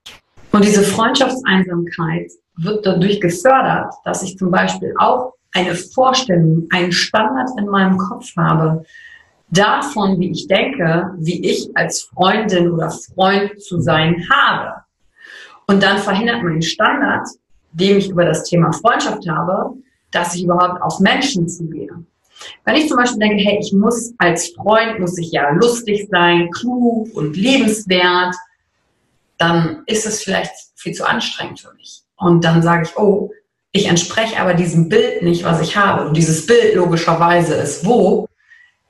Und 0.52 0.64
diese 0.64 0.82
Freundschaftseinsamkeit 0.82 2.30
wird 2.56 2.84
dadurch 2.86 3.20
gefördert, 3.20 3.94
dass 4.04 4.22
ich 4.22 4.36
zum 4.36 4.50
Beispiel 4.50 4.94
auch 4.98 5.34
eine 5.52 5.74
Vorstellung, 5.74 6.66
einen 6.70 6.92
Standard 6.92 7.48
in 7.58 7.66
meinem 7.66 7.96
Kopf 7.96 8.36
habe, 8.36 8.84
davon, 9.48 10.18
wie 10.20 10.30
ich 10.30 10.46
denke, 10.46 11.10
wie 11.18 11.44
ich 11.44 11.70
als 11.74 12.02
Freundin 12.02 12.70
oder 12.70 12.90
Freund 12.90 13.60
zu 13.60 13.80
sein 13.80 14.24
habe. 14.30 14.84
Und 15.66 15.82
dann 15.82 15.98
verhindert 15.98 16.42
mein 16.42 16.62
Standard, 16.62 17.26
dem 17.72 17.98
ich 17.98 18.10
über 18.10 18.24
das 18.24 18.44
Thema 18.44 18.72
Freundschaft 18.72 19.28
habe, 19.28 19.74
dass 20.10 20.34
ich 20.34 20.44
überhaupt 20.44 20.82
auf 20.82 21.00
Menschen 21.00 21.48
zugehe. 21.48 22.04
Wenn 22.64 22.76
ich 22.76 22.88
zum 22.88 22.96
Beispiel 22.96 23.18
denke, 23.18 23.42
hey, 23.42 23.58
ich 23.60 23.72
muss 23.72 24.14
als 24.18 24.48
Freund, 24.54 24.98
muss 24.98 25.18
ich 25.18 25.30
ja 25.30 25.50
lustig 25.50 26.08
sein, 26.10 26.50
klug 26.50 27.14
und 27.14 27.36
lebenswert, 27.36 28.34
dann 29.36 29.82
ist 29.86 30.06
es 30.06 30.22
vielleicht 30.22 30.52
viel 30.74 30.92
zu 30.92 31.06
anstrengend 31.06 31.60
für 31.60 31.72
mich. 31.74 31.99
Und 32.20 32.44
dann 32.44 32.62
sage 32.62 32.84
ich, 32.84 32.96
oh, 32.98 33.32
ich 33.72 33.88
entspreche 33.88 34.38
aber 34.40 34.54
diesem 34.54 34.88
Bild 34.88 35.22
nicht, 35.22 35.44
was 35.44 35.60
ich 35.60 35.76
habe. 35.76 36.06
Und 36.06 36.16
dieses 36.16 36.46
Bild 36.46 36.74
logischerweise 36.74 37.54
ist 37.54 37.84
wo? 37.86 38.28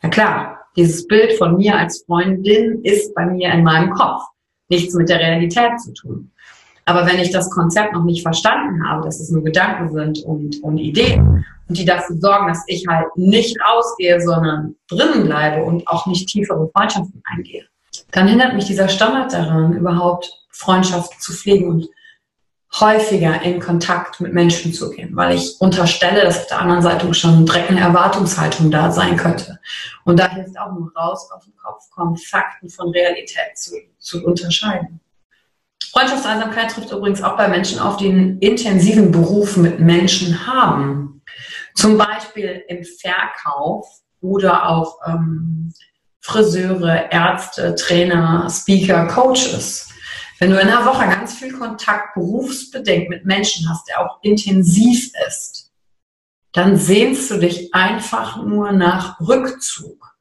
Na 0.03 0.09
klar, 0.09 0.59
dieses 0.77 1.07
Bild 1.07 1.35
von 1.35 1.57
mir 1.57 1.77
als 1.77 2.03
Freundin 2.07 2.81
ist 2.83 3.15
bei 3.15 3.25
mir 3.27 3.53
in 3.53 3.63
meinem 3.63 3.91
Kopf. 3.91 4.23
Nichts 4.69 4.95
mit 4.95 5.09
der 5.09 5.21
Realität 5.21 5.81
zu 5.81 5.93
tun. 5.93 6.31
Aber 6.87 7.07
wenn 7.07 7.21
ich 7.21 7.31
das 7.31 7.51
Konzept 7.51 7.93
noch 7.93 8.05
nicht 8.05 8.23
verstanden 8.23 8.85
habe, 8.89 9.05
dass 9.05 9.21
es 9.21 9.31
nur 9.31 9.45
Gedanken 9.45 9.93
sind 9.93 10.25
und, 10.25 10.61
und 10.63 10.79
Ideen 10.79 11.45
und 11.69 11.79
die 11.79 11.85
dafür 11.85 12.17
sorgen, 12.17 12.49
dass 12.49 12.65
ich 12.67 12.85
halt 12.89 13.07
nicht 13.17 13.57
rausgehe, 13.61 14.21
sondern 14.21 14.75
drinnen 14.89 15.25
bleibe 15.25 15.63
und 15.63 15.87
auch 15.87 16.07
nicht 16.07 16.29
tiefere 16.29 16.69
Freundschaften 16.75 17.23
eingehe, 17.33 17.65
dann 18.11 18.27
hindert 18.27 18.55
mich 18.55 18.65
dieser 18.65 18.89
Standard 18.89 19.33
daran, 19.33 19.75
überhaupt 19.75 20.33
Freundschaft 20.49 21.21
zu 21.23 21.33
pflegen 21.33 21.69
und 21.69 21.89
häufiger 22.79 23.43
in 23.43 23.59
Kontakt 23.59 24.21
mit 24.21 24.33
Menschen 24.33 24.73
zu 24.73 24.91
gehen, 24.91 25.17
weil 25.17 25.37
ich 25.37 25.61
unterstelle, 25.61 26.23
dass 26.23 26.39
auf 26.39 26.47
der 26.47 26.61
anderen 26.61 26.83
Seite 26.83 27.13
schon 27.15 27.45
direkt 27.45 27.71
eine 27.71 27.81
Erwartungshaltung 27.81 28.71
da 28.71 28.93
sein 28.93 29.17
könnte. 29.17 29.59
Und 30.05 30.19
da 30.21 30.31
hilft 30.31 30.59
auch 30.59 30.73
nur 30.73 30.93
raus, 30.95 31.29
auf 31.33 31.45
den 31.45 31.57
Kopf 31.57 31.91
kommen, 31.91 32.17
Fakten 32.17 32.69
von 32.69 32.91
Realität 32.91 33.57
zu, 33.57 33.73
zu 33.99 34.25
unterscheiden. 34.25 35.01
Freundschaftseinsamkeit 35.93 36.71
trifft 36.71 36.93
übrigens 36.93 37.23
auch 37.23 37.37
bei 37.37 37.49
Menschen 37.49 37.81
auf, 37.81 37.97
die 37.97 38.09
einen 38.09 38.39
intensiven 38.39 39.11
Beruf 39.11 39.57
mit 39.57 39.81
Menschen 39.81 40.47
haben. 40.47 41.23
Zum 41.75 41.99
Beispiel 41.99 42.63
im 42.69 42.85
Verkauf 42.85 43.89
oder 44.21 44.69
auch 44.69 44.99
ähm, 45.07 45.73
Friseure, 46.21 47.11
Ärzte, 47.11 47.75
Trainer, 47.75 48.49
Speaker, 48.49 49.07
Coaches. 49.09 49.90
Wenn 50.41 50.51
du 50.51 50.59
in 50.59 50.69
einer 50.69 50.87
Woche 50.87 51.05
ganz 51.05 51.35
viel 51.35 51.53
Kontakt 51.53 52.15
berufsbedingt 52.15 53.11
mit 53.11 53.27
Menschen 53.27 53.69
hast, 53.69 53.87
der 53.89 54.01
auch 54.01 54.19
intensiv 54.23 55.13
ist, 55.29 55.71
dann 56.53 56.79
sehnst 56.79 57.31
du 57.31 57.37
dich 57.37 57.75
einfach 57.75 58.43
nur 58.43 58.73
nach 58.73 59.21
Rückzug. 59.21 60.17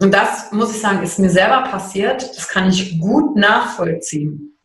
Und 0.00 0.14
das, 0.14 0.50
muss 0.52 0.74
ich 0.74 0.80
sagen, 0.80 1.02
ist 1.02 1.18
mir 1.18 1.28
selber 1.28 1.68
passiert. 1.68 2.22
Das 2.34 2.48
kann 2.48 2.70
ich 2.70 2.98
gut 2.98 3.36
nachvollziehen. 3.36 4.58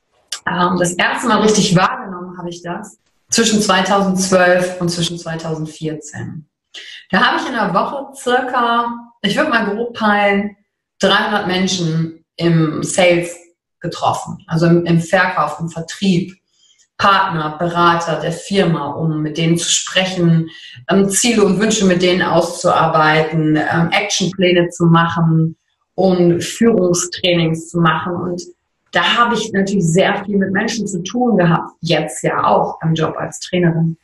Ähm, 0.47 0.77
das 0.79 0.93
erste 0.93 1.27
Mal 1.27 1.41
richtig 1.41 1.75
wahrgenommen 1.75 2.37
habe 2.37 2.49
ich 2.49 2.63
das 2.63 2.97
zwischen 3.29 3.61
2012 3.61 4.79
und 4.79 4.87
zwischen 4.87 5.19
2014. 5.19 6.49
Da 7.11 7.19
habe 7.19 7.41
ich 7.41 7.49
in 7.49 7.55
einer 7.55 7.73
Woche 7.73 8.15
circa, 8.15 9.11
ich 9.21 9.35
würde 9.35 9.49
mal 9.49 9.65
grob 9.65 9.93
peilen, 9.93 10.55
300 10.99 11.45
Menschen 11.45 12.23
im 12.37 12.81
Sales 12.83 13.35
getroffen, 13.79 14.43
also 14.47 14.65
im, 14.67 14.85
im 14.85 14.99
Verkauf, 14.99 15.59
im 15.59 15.69
Vertrieb, 15.69 16.35
Partner, 16.97 17.57
Berater 17.59 18.19
der 18.21 18.31
Firma, 18.31 18.91
um 18.91 19.21
mit 19.21 19.37
denen 19.37 19.57
zu 19.57 19.69
sprechen, 19.69 20.49
ähm, 20.89 21.09
Ziele 21.09 21.43
und 21.43 21.59
Wünsche 21.59 21.85
mit 21.85 22.01
denen 22.01 22.21
auszuarbeiten, 22.21 23.57
ähm, 23.57 23.89
Actionpläne 23.91 24.69
zu 24.69 24.85
machen 24.85 25.57
und 25.95 26.41
Führungstrainings 26.41 27.69
zu 27.69 27.79
machen. 27.79 28.15
Und 28.15 28.41
da 28.91 29.03
habe 29.17 29.35
ich 29.35 29.51
natürlich 29.51 29.85
sehr 29.85 30.23
viel 30.23 30.37
mit 30.37 30.51
Menschen 30.51 30.87
zu 30.87 31.03
tun 31.03 31.37
gehabt, 31.37 31.71
jetzt 31.81 32.23
ja 32.23 32.45
auch 32.45 32.77
am 32.81 32.93
Job 32.93 33.15
als 33.17 33.39
Trainerin. 33.41 33.97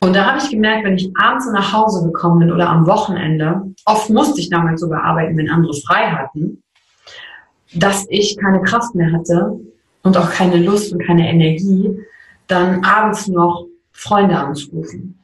Und 0.00 0.14
da 0.14 0.26
habe 0.26 0.38
ich 0.38 0.48
gemerkt, 0.48 0.84
wenn 0.84 0.96
ich 0.96 1.10
abends 1.20 1.50
nach 1.52 1.72
Hause 1.72 2.06
gekommen 2.06 2.38
bin 2.38 2.52
oder 2.52 2.68
am 2.68 2.86
Wochenende, 2.86 3.62
oft 3.84 4.08
musste 4.10 4.40
ich 4.40 4.48
damals 4.48 4.80
sogar 4.80 5.02
arbeiten, 5.02 5.36
wenn 5.36 5.50
andere 5.50 5.74
frei 5.74 6.10
hatten, 6.10 6.62
dass 7.74 8.06
ich 8.08 8.36
keine 8.38 8.62
Kraft 8.62 8.94
mehr 8.94 9.12
hatte 9.12 9.58
und 10.02 10.16
auch 10.16 10.30
keine 10.30 10.56
Lust 10.56 10.92
und 10.92 11.04
keine 11.04 11.28
Energie, 11.28 11.98
dann 12.46 12.82
abends 12.84 13.28
noch 13.28 13.66
Freunde 13.92 14.36
anzurufen. 14.36 15.18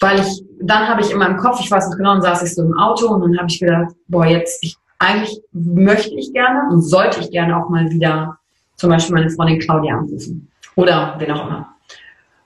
Weil 0.00 0.20
ich, 0.20 0.44
dann 0.60 0.88
habe 0.88 1.00
ich 1.00 1.10
in 1.10 1.18
meinem 1.18 1.36
Kopf, 1.36 1.60
ich 1.60 1.70
weiß 1.70 1.88
nicht 1.88 1.96
genau, 1.96 2.14
dann 2.14 2.22
saß 2.22 2.42
ich 2.42 2.54
so 2.54 2.62
im 2.62 2.76
Auto 2.76 3.06
und 3.08 3.22
dann 3.22 3.38
habe 3.38 3.48
ich 3.48 3.60
gedacht, 3.60 3.94
boah, 4.08 4.26
jetzt, 4.26 4.62
ich, 4.62 4.76
eigentlich 4.98 5.40
möchte 5.52 6.14
ich 6.14 6.32
gerne 6.32 6.70
und 6.70 6.82
sollte 6.82 7.20
ich 7.20 7.30
gerne 7.30 7.56
auch 7.56 7.68
mal 7.68 7.88
wieder 7.90 8.36
zum 8.76 8.90
Beispiel 8.90 9.14
meine 9.14 9.30
Freundin 9.30 9.60
Claudia 9.60 9.96
anrufen. 9.96 10.50
Oder 10.74 11.14
wen 11.18 11.30
auch 11.30 11.46
immer. 11.46 11.68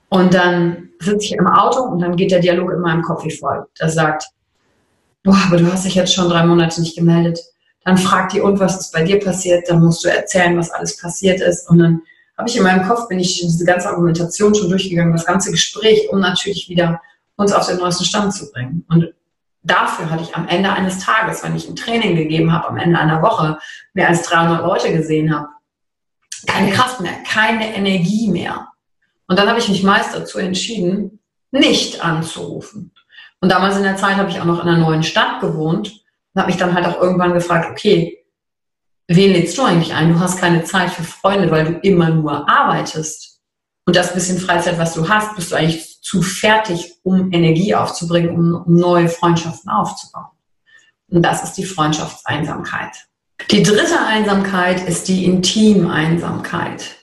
Und 0.08 0.34
dann 0.34 0.90
sitze 0.98 1.26
ich 1.26 1.32
im 1.32 1.46
Auto 1.46 1.82
und 1.82 2.00
dann 2.00 2.16
geht 2.16 2.30
der 2.30 2.40
Dialog 2.40 2.72
in 2.72 2.80
meinem 2.80 3.02
Kopf 3.02 3.24
wie 3.24 3.30
folgt. 3.30 3.80
Er 3.80 3.88
sagt, 3.88 4.26
boah, 5.24 5.38
aber 5.46 5.56
du 5.56 5.70
hast 5.72 5.86
dich 5.86 5.94
jetzt 5.94 6.14
schon 6.14 6.28
drei 6.28 6.44
Monate 6.44 6.80
nicht 6.80 6.96
gemeldet 6.96 7.40
dann 7.86 7.98
fragt 7.98 8.32
die, 8.32 8.40
und 8.40 8.58
was 8.58 8.80
ist 8.80 8.92
bei 8.92 9.04
dir 9.04 9.20
passiert? 9.20 9.68
Dann 9.68 9.80
musst 9.80 10.04
du 10.04 10.08
erzählen, 10.08 10.58
was 10.58 10.72
alles 10.72 10.96
passiert 10.96 11.40
ist. 11.40 11.70
Und 11.70 11.78
dann 11.78 12.02
habe 12.36 12.48
ich 12.48 12.56
in 12.56 12.64
meinem 12.64 12.84
Kopf, 12.84 13.06
bin 13.06 13.20
ich 13.20 13.40
diese 13.40 13.64
ganze 13.64 13.88
Argumentation 13.88 14.56
schon 14.56 14.68
durchgegangen, 14.68 15.12
das 15.12 15.24
ganze 15.24 15.52
Gespräch, 15.52 16.08
um 16.10 16.18
natürlich 16.18 16.68
wieder 16.68 17.00
uns 17.36 17.52
auf 17.52 17.68
den 17.68 17.76
neuesten 17.76 18.04
Stand 18.04 18.34
zu 18.34 18.50
bringen. 18.50 18.84
Und 18.88 19.14
dafür 19.62 20.10
hatte 20.10 20.24
ich 20.24 20.34
am 20.34 20.48
Ende 20.48 20.72
eines 20.72 20.98
Tages, 20.98 21.44
wenn 21.44 21.54
ich 21.54 21.68
ein 21.68 21.76
Training 21.76 22.16
gegeben 22.16 22.52
habe, 22.52 22.70
am 22.70 22.76
Ende 22.76 22.98
einer 22.98 23.22
Woche 23.22 23.56
mehr 23.94 24.08
als 24.08 24.22
300 24.22 24.66
Leute 24.66 24.92
gesehen 24.92 25.32
habe, 25.32 25.46
keine 26.48 26.72
Kraft 26.72 27.00
mehr, 27.00 27.14
keine 27.24 27.72
Energie 27.72 28.28
mehr. 28.28 28.66
Und 29.28 29.38
dann 29.38 29.48
habe 29.48 29.60
ich 29.60 29.68
mich 29.68 29.84
meist 29.84 30.12
dazu 30.12 30.40
entschieden, 30.40 31.20
nicht 31.52 32.04
anzurufen. 32.04 32.92
Und 33.40 33.52
damals 33.52 33.76
in 33.76 33.84
der 33.84 33.96
Zeit 33.96 34.16
habe 34.16 34.28
ich 34.28 34.40
auch 34.40 34.44
noch 34.44 34.60
in 34.64 34.68
einer 34.68 34.78
neuen 34.78 35.04
Stadt 35.04 35.40
gewohnt 35.40 36.04
und 36.36 36.42
habe 36.42 36.52
mich 36.52 36.60
dann 36.60 36.74
halt 36.74 36.84
auch 36.84 37.00
irgendwann 37.00 37.32
gefragt, 37.32 37.70
okay, 37.70 38.18
wen 39.08 39.32
lädst 39.32 39.56
du 39.56 39.62
eigentlich 39.62 39.94
ein? 39.94 40.12
Du 40.12 40.20
hast 40.20 40.38
keine 40.38 40.64
Zeit 40.64 40.90
für 40.90 41.02
Freunde, 41.02 41.50
weil 41.50 41.64
du 41.64 41.72
immer 41.78 42.10
nur 42.10 42.46
arbeitest. 42.46 43.40
Und 43.86 43.96
das 43.96 44.12
bisschen 44.12 44.36
Freizeit, 44.36 44.78
was 44.78 44.92
du 44.92 45.08
hast, 45.08 45.34
bist 45.34 45.50
du 45.50 45.56
eigentlich 45.56 46.02
zu 46.02 46.20
fertig, 46.20 46.92
um 47.02 47.32
Energie 47.32 47.74
aufzubringen, 47.74 48.36
um, 48.36 48.54
um 48.66 48.74
neue 48.74 49.08
Freundschaften 49.08 49.70
aufzubauen. 49.70 50.26
Und 51.08 51.22
das 51.22 51.42
ist 51.42 51.54
die 51.54 51.64
Freundschaftseinsamkeit. 51.64 53.06
Die 53.50 53.62
dritte 53.62 53.98
Einsamkeit 54.06 54.86
ist 54.86 55.08
die 55.08 55.24
Intimeinsamkeit. 55.24 56.96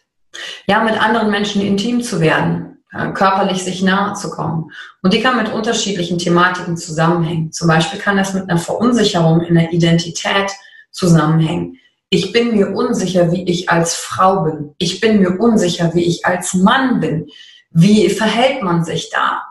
Ja, 0.67 0.83
mit 0.83 1.01
anderen 1.01 1.31
Menschen 1.31 1.63
intim 1.63 2.03
zu 2.03 2.19
werden, 2.19 2.72
körperlich 3.13 3.63
sich 3.63 3.81
nahe 3.81 4.13
zu 4.13 4.29
kommen. 4.29 4.71
Und 5.01 5.13
die 5.13 5.21
kann 5.21 5.37
mit 5.37 5.51
unterschiedlichen 5.51 6.17
Thematiken 6.17 6.77
zusammenhängen. 6.77 7.51
Zum 7.51 7.67
Beispiel 7.67 7.99
kann 7.99 8.17
das 8.17 8.33
mit 8.33 8.49
einer 8.49 8.59
Verunsicherung 8.59 9.41
in 9.41 9.55
der 9.55 9.73
Identität 9.73 10.51
zusammenhängen. 10.91 11.77
Ich 12.09 12.31
bin 12.31 12.55
mir 12.55 12.75
unsicher, 12.75 13.31
wie 13.31 13.43
ich 13.43 13.69
als 13.69 13.95
Frau 13.95 14.43
bin. 14.43 14.75
Ich 14.77 15.01
bin 15.01 15.19
mir 15.19 15.39
unsicher, 15.39 15.93
wie 15.95 16.03
ich 16.03 16.25
als 16.25 16.53
Mann 16.53 16.99
bin. 16.99 17.27
Wie 17.71 18.07
verhält 18.09 18.61
man 18.61 18.85
sich 18.85 19.09
da? 19.09 19.41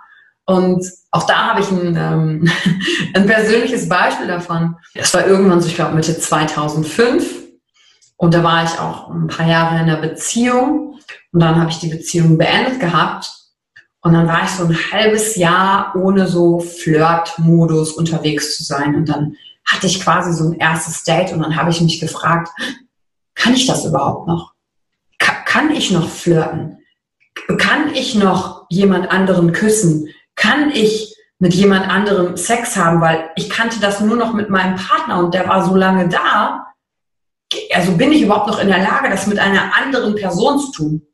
Und 0.45 0.87
auch 1.11 1.27
da 1.27 1.49
habe 1.49 1.61
ich 1.61 1.71
ein, 1.71 1.97
ähm, 1.97 2.51
ein 3.15 3.27
persönliches 3.27 3.89
Beispiel 3.89 4.29
davon. 4.29 4.77
Es 4.95 5.13
war 5.15 5.27
irgendwann 5.27 5.61
so, 5.61 5.67
ich 5.67 5.75
glaube 5.75 5.95
Mitte 5.95 6.17
2005. 6.17 7.43
Und 8.17 8.35
da 8.35 8.45
war 8.45 8.63
ich 8.63 8.79
auch 8.79 9.11
ein 9.11 9.27
paar 9.27 9.49
Jahre 9.49 9.75
in 9.77 9.83
einer 9.83 9.97
Beziehung. 9.97 10.92
Und 11.33 11.41
dann 11.41 11.59
habe 11.59 11.71
ich 11.71 11.79
die 11.79 11.89
Beziehung 11.89 12.39
beendet 12.39 12.81
gehabt. 12.81 13.31
Und 14.03 14.15
dann 14.15 14.27
war 14.27 14.45
ich 14.45 14.51
so 14.51 14.65
ein 14.65 14.77
halbes 14.93 15.37
Jahr 15.37 15.95
ohne 15.97 16.27
so 16.27 16.61
Flirt-Modus 16.61 17.93
unterwegs 17.93 18.57
zu 18.57 18.65
sein. 18.65 18.95
Und 18.95 19.09
dann 19.09 19.37
hatte 19.65 19.87
ich 19.87 20.01
quasi 20.01 20.33
so 20.33 20.51
ein 20.51 20.59
erstes 20.59 21.05
Date 21.05 21.33
und 21.33 21.41
dann 21.41 21.57
habe 21.57 21.71
ich 21.71 21.81
mich 21.81 22.01
gefragt, 22.01 22.51
kann 23.35 23.55
ich 23.55 23.67
das 23.67 23.85
überhaupt 23.85 24.27
noch? 24.27 24.53
kann 25.53 25.71
ich 25.71 25.91
noch 25.91 26.09
flirten? 26.09 26.79
Kann 27.59 27.95
ich 27.95 28.15
noch 28.15 28.65
jemand 28.71 29.11
anderen 29.11 29.53
küssen? 29.53 30.09
Kann 30.35 30.71
ich 30.71 31.15
mit 31.39 31.53
jemand 31.53 31.87
anderem 31.89 32.39
Sex 32.39 32.75
haben? 32.77 33.03
Weil 33.03 33.29
ich 33.37 33.51
kannte 33.51 33.79
das 33.79 34.01
nur 34.01 34.17
noch 34.17 34.33
mit 34.33 34.49
meinem 34.49 34.77
Partner 34.77 35.19
und 35.19 35.35
der 35.35 35.47
war 35.47 35.62
so 35.67 35.77
lange 35.77 36.09
da. 36.09 36.69
Also 37.75 37.93
bin 37.99 38.12
ich 38.12 38.23
überhaupt 38.23 38.47
noch 38.47 38.61
in 38.61 38.69
der 38.69 38.79
Lage, 38.79 39.11
das 39.11 39.27
mit 39.27 39.39
einer 39.39 39.77
anderen 39.77 40.15
Person 40.15 40.59
zu 40.59 40.73
tun? 40.73 41.07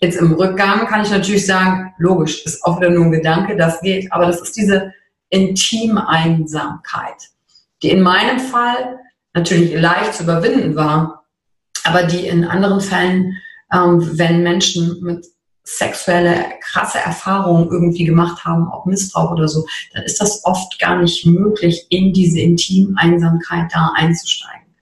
Jetzt 0.00 0.16
im 0.16 0.32
Rückgang 0.32 0.86
kann 0.86 1.02
ich 1.02 1.10
natürlich 1.10 1.46
sagen, 1.46 1.94
logisch, 1.98 2.44
ist 2.44 2.64
auch 2.64 2.78
wieder 2.78 2.90
nur 2.90 3.06
ein 3.06 3.12
Gedanke, 3.12 3.56
das 3.56 3.80
geht, 3.80 4.12
aber 4.12 4.26
das 4.26 4.40
ist 4.40 4.56
diese 4.56 4.92
Intimeinsamkeit, 5.30 7.30
die 7.82 7.90
in 7.90 8.02
meinem 8.02 8.38
Fall 8.38 8.98
natürlich 9.32 9.74
leicht 9.74 10.14
zu 10.14 10.24
überwinden 10.24 10.76
war, 10.76 11.24
aber 11.84 12.04
die 12.04 12.26
in 12.26 12.44
anderen 12.44 12.80
Fällen, 12.80 13.38
ähm, 13.72 14.18
wenn 14.18 14.42
Menschen 14.42 15.02
mit 15.02 15.26
sexuelle 15.64 16.44
krasse 16.60 16.98
Erfahrungen 16.98 17.70
irgendwie 17.70 18.04
gemacht 18.04 18.44
haben, 18.44 18.70
auch 18.70 18.84
Missbrauch 18.84 19.32
oder 19.32 19.48
so, 19.48 19.66
dann 19.94 20.04
ist 20.04 20.20
das 20.20 20.44
oft 20.44 20.78
gar 20.78 21.00
nicht 21.00 21.26
möglich, 21.26 21.86
in 21.88 22.12
diese 22.12 22.40
Intimeinsamkeit 22.40 23.70
da 23.72 23.92
einzusteigen. 23.94 24.74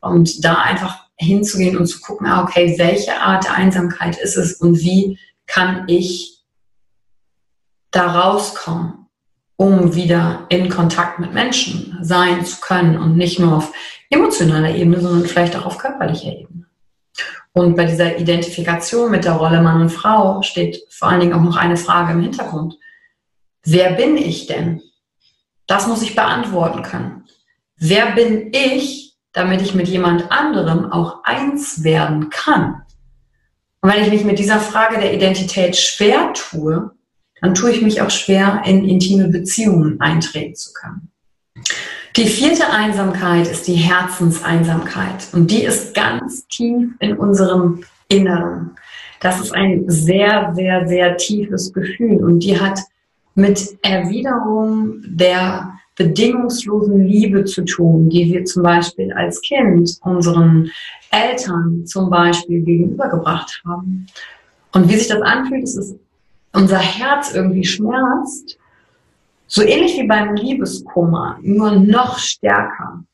Und 0.00 0.44
da 0.44 0.54
einfach 0.54 1.01
hinzugehen 1.22 1.76
und 1.76 1.86
zu 1.86 2.00
gucken, 2.00 2.26
ah, 2.26 2.42
okay, 2.42 2.74
welche 2.78 3.20
Art 3.20 3.44
der 3.44 3.54
Einsamkeit 3.54 4.18
ist 4.18 4.36
es 4.36 4.54
und 4.54 4.80
wie 4.80 5.18
kann 5.46 5.84
ich 5.88 6.42
da 7.90 8.06
rauskommen, 8.06 9.06
um 9.56 9.94
wieder 9.94 10.46
in 10.48 10.68
Kontakt 10.68 11.18
mit 11.18 11.32
Menschen 11.32 11.98
sein 12.00 12.44
zu 12.44 12.60
können 12.60 12.98
und 12.98 13.16
nicht 13.16 13.38
nur 13.38 13.56
auf 13.56 13.72
emotionaler 14.10 14.74
Ebene, 14.74 15.00
sondern 15.00 15.28
vielleicht 15.28 15.56
auch 15.56 15.66
auf 15.66 15.78
körperlicher 15.78 16.32
Ebene. 16.32 16.66
Und 17.52 17.76
bei 17.76 17.84
dieser 17.84 18.18
Identifikation 18.18 19.10
mit 19.10 19.24
der 19.24 19.32
Rolle 19.32 19.60
Mann 19.60 19.82
und 19.82 19.90
Frau 19.90 20.40
steht 20.42 20.82
vor 20.88 21.08
allen 21.08 21.20
Dingen 21.20 21.34
auch 21.34 21.42
noch 21.42 21.56
eine 21.56 21.76
Frage 21.76 22.12
im 22.12 22.22
Hintergrund. 22.22 22.78
Wer 23.64 23.92
bin 23.92 24.16
ich 24.16 24.46
denn? 24.46 24.82
Das 25.66 25.86
muss 25.86 26.02
ich 26.02 26.16
beantworten 26.16 26.82
können. 26.82 27.26
Wer 27.76 28.12
bin 28.12 28.52
ich, 28.52 29.01
damit 29.32 29.62
ich 29.62 29.74
mit 29.74 29.88
jemand 29.88 30.30
anderem 30.30 30.90
auch 30.90 31.24
eins 31.24 31.84
werden 31.84 32.30
kann? 32.30 32.82
Und 33.80 33.92
wenn 33.92 34.02
ich 34.02 34.10
mich 34.10 34.24
mit 34.24 34.38
dieser 34.38 34.60
Frage 34.60 34.98
der 34.98 35.12
Identität 35.12 35.76
schwer 35.76 36.32
tue, 36.34 36.92
dann 37.40 37.54
tue 37.54 37.72
ich 37.72 37.82
mich 37.82 38.00
auch 38.00 38.10
schwer, 38.10 38.62
in 38.64 38.88
intime 38.88 39.28
Beziehungen 39.28 40.00
eintreten 40.00 40.54
zu 40.54 40.72
können. 40.72 41.10
Die 42.16 42.26
vierte 42.26 42.70
Einsamkeit 42.70 43.48
ist 43.48 43.66
die 43.66 43.74
Herzenseinsamkeit 43.74 45.28
und 45.32 45.50
die 45.50 45.64
ist 45.64 45.94
ganz 45.94 46.46
tief 46.46 46.90
in 47.00 47.16
unserem 47.16 47.82
Inneren. 48.08 48.76
Das 49.20 49.40
ist 49.40 49.54
ein 49.54 49.84
sehr, 49.88 50.52
sehr, 50.54 50.86
sehr 50.86 51.16
tiefes 51.16 51.72
Gefühl 51.72 52.22
und 52.22 52.40
die 52.40 52.60
hat 52.60 52.80
mit 53.34 53.78
Erwiderung 53.82 55.02
der 55.06 55.72
bedingungslosen 56.04 57.06
Liebe 57.06 57.44
zu 57.44 57.64
tun, 57.64 58.08
die 58.08 58.32
wir 58.32 58.44
zum 58.44 58.62
Beispiel 58.62 59.12
als 59.12 59.40
Kind 59.40 59.98
unseren 60.02 60.70
Eltern 61.10 61.84
zum 61.86 62.10
Beispiel 62.10 62.62
gegenübergebracht 62.62 63.62
haben. 63.66 64.06
Und 64.72 64.88
wie 64.88 64.96
sich 64.96 65.08
das 65.08 65.22
anfühlt, 65.22 65.64
ist 65.64 65.76
es 65.76 65.94
unser 66.52 66.78
Herz 66.78 67.34
irgendwie 67.34 67.64
schmerzt 67.64 68.58
so 69.52 69.62
ähnlich 69.62 69.98
wie 69.98 70.06
beim 70.06 70.34
Liebeskummer, 70.34 71.38
nur 71.42 71.72
noch 71.72 72.18
stärker. 72.18 73.04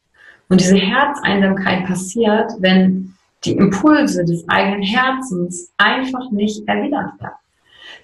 Und 0.48 0.60
diese 0.60 0.76
Herzeinsamkeit 0.76 1.84
passiert, 1.84 2.52
wenn 2.60 3.12
die 3.44 3.56
Impulse 3.56 4.24
des 4.24 4.48
eigenen 4.48 4.82
Herzens 4.82 5.72
einfach 5.78 6.30
nicht 6.30 6.66
erwidert 6.68 7.20
werden. 7.20 7.34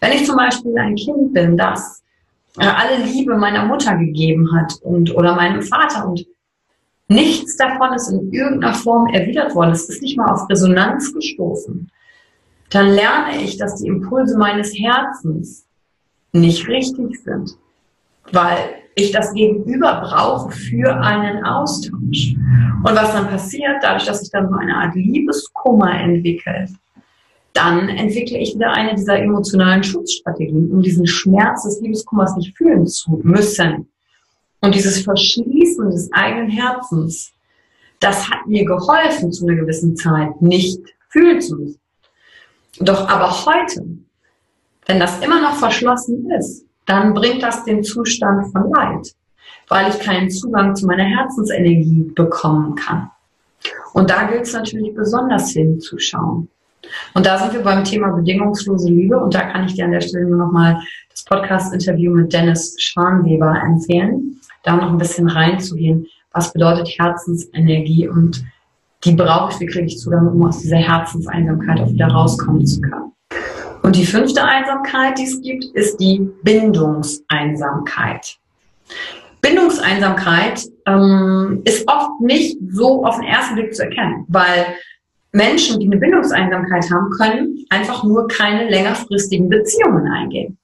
Wenn 0.01 0.13
ich 0.13 0.27
zum 0.27 0.37
Beispiel 0.37 0.77
ein 0.77 0.97
Kind 0.97 1.33
bin, 1.33 1.57
das 1.57 2.03
äh, 2.59 2.67
alle 2.67 3.05
Liebe 3.05 3.37
meiner 3.37 3.65
Mutter 3.65 3.97
gegeben 3.97 4.51
hat 4.55 4.75
und 4.83 5.15
oder 5.15 5.35
meinem 5.35 5.63
Vater. 5.63 6.09
Und 6.09 6.27
nichts 7.09 7.57
davon 7.57 7.93
ist 7.95 8.09
in 8.09 8.33
irgendeiner 8.33 8.75
Form 8.75 9.09
erwidert 9.09 9.55
worden, 9.55 9.73
es 9.73 9.89
ist 9.89 10.03
nicht 10.03 10.17
mal 10.17 10.33
auf 10.33 10.49
Resonanz 10.49 11.13
gestoßen, 11.13 11.91
dann 12.71 12.89
lerne 12.89 13.43
ich, 13.43 13.57
dass 13.57 13.77
die 13.77 13.89
Impulse 13.89 14.37
meines 14.37 14.73
Herzens 14.75 15.67
nicht 16.33 16.67
richtig 16.69 17.23
sind 17.23 17.57
weil 18.33 18.57
ich 18.95 19.11
das 19.11 19.33
Gegenüber 19.35 20.01
brauche 20.03 20.51
für 20.51 20.95
einen 21.01 21.45
Austausch. 21.45 22.35
Und 22.85 22.95
was 22.95 23.13
dann 23.13 23.29
passiert, 23.29 23.83
dadurch, 23.83 24.05
dass 24.05 24.21
sich 24.21 24.31
dann 24.31 24.49
so 24.49 24.57
eine 24.57 24.77
Art 24.77 24.95
Liebeskummer 24.95 26.01
entwickelt, 26.01 26.71
dann 27.55 27.89
entwickle 27.89 28.37
ich 28.37 28.55
wieder 28.55 28.73
eine 28.73 28.97
dieser 28.97 29.19
emotionalen 29.19 29.83
Schutzstrategien, 29.83 30.71
um 30.73 30.83
diesen 30.83 31.07
Schmerz 31.07 31.63
des 31.63 31.81
Liebeskummers 31.81 32.37
nicht 32.37 32.57
fühlen 32.57 32.87
zu 32.87 33.21
müssen. 33.23 33.89
Und 34.61 34.75
dieses 34.75 35.03
Verschließen 35.03 35.91
des 35.91 36.13
eigenen 36.13 36.51
Herzens, 36.51 37.33
das 38.01 38.29
hat 38.29 38.47
mir 38.47 38.65
geholfen 38.65 39.33
zu 39.33 39.47
einer 39.47 39.57
gewissen 39.57 39.95
Zeit, 39.97 40.43
nicht 40.43 40.81
fühlen 41.09 41.41
zu 41.41 41.57
müssen. 41.57 41.81
Doch 42.81 43.09
aber 43.09 43.31
heute, 43.47 43.87
wenn 44.87 44.99
das 44.99 45.21
immer 45.21 45.41
noch 45.41 45.55
verschlossen 45.55 46.29
ist, 46.33 46.67
dann 46.87 47.15
bringt 47.15 47.43
das 47.43 47.65
den 47.65 47.85
Zustand 47.85 48.51
von 48.51 48.69
Leid, 48.73 49.15
weil 49.69 49.91
ich 49.91 50.01
keinen 50.01 50.29
Zugang 50.29 50.75
zu 50.75 50.87
meiner 50.87 51.05
Herzensenergie 51.05 52.11
bekommen 52.17 52.75
kann. 52.75 53.11
Und 53.93 54.11
da 54.11 54.25
gilt 54.25 54.43
es 54.43 54.53
natürlich 54.53 54.93
besonders 54.93 55.51
hinzuschauen. 55.51 56.49
Und 57.15 57.27
da 57.27 57.39
sind 57.39 57.53
wir 57.53 57.63
beim 57.63 57.85
Thema 57.85 58.09
bedingungslose 58.09 58.89
Liebe 58.89 59.19
und 59.19 59.35
da 59.35 59.43
kann 59.43 59.67
ich 59.67 59.75
dir 59.75 59.85
an 59.85 59.93
der 59.93 60.01
Stelle 60.01 60.27
nur 60.27 60.39
nochmal 60.39 60.81
das 61.11 61.25
Podcast-Interview 61.25 62.13
mit 62.13 62.33
Dennis 62.33 62.77
Schwanweber 62.79 63.55
empfehlen, 63.65 64.41
da 64.63 64.77
noch 64.77 64.91
ein 64.91 64.99
bisschen 64.99 65.29
reinzugehen. 65.29 66.07
Was 66.33 66.53
bedeutet 66.53 66.89
Herzensenergie 66.99 68.09
und 68.09 68.45
die 69.05 69.13
brauche 69.13 69.53
ich, 69.53 69.61
wie 69.61 69.67
kriege 69.67 69.87
ich 69.87 69.99
Zugang, 69.99 70.29
um 70.29 70.45
aus 70.47 70.59
dieser 70.61 70.79
Herzenseinsamkeit 70.79 71.81
auch 71.81 71.91
wieder 71.91 72.09
rauskommen 72.09 72.67
zu 72.67 72.81
können. 72.81 73.13
Und 73.83 73.97
die 73.97 74.07
fünfte 74.07 74.43
Einsamkeit, 74.43 75.19
die 75.19 75.25
es 75.25 75.43
gibt, 75.43 75.65
ist 75.75 75.99
die 75.99 76.31
Bindungseinsamkeit. 76.43 78.39
Bindungseinsamkeit 79.43 80.65
ähm, 80.87 81.61
ist 81.65 81.87
oft 81.87 82.19
nicht 82.23 82.57
so 82.71 83.05
auf 83.05 83.17
den 83.17 83.27
ersten 83.27 83.57
Blick 83.57 83.75
zu 83.75 83.83
erkennen, 83.83 84.25
weil 84.29 84.65
Menschen, 85.35 85.81
die 85.81 85.87
eine 85.87 85.97
Bindungseinsamkeit 85.97 86.89
haben, 86.93 87.11
können 87.11 87.67
einfach 87.69 88.05
nur 88.05 88.29
keine 88.29 88.71
längerfristigen 88.71 89.49
Beziehungen 89.49 90.07
eingehen. 90.07 90.57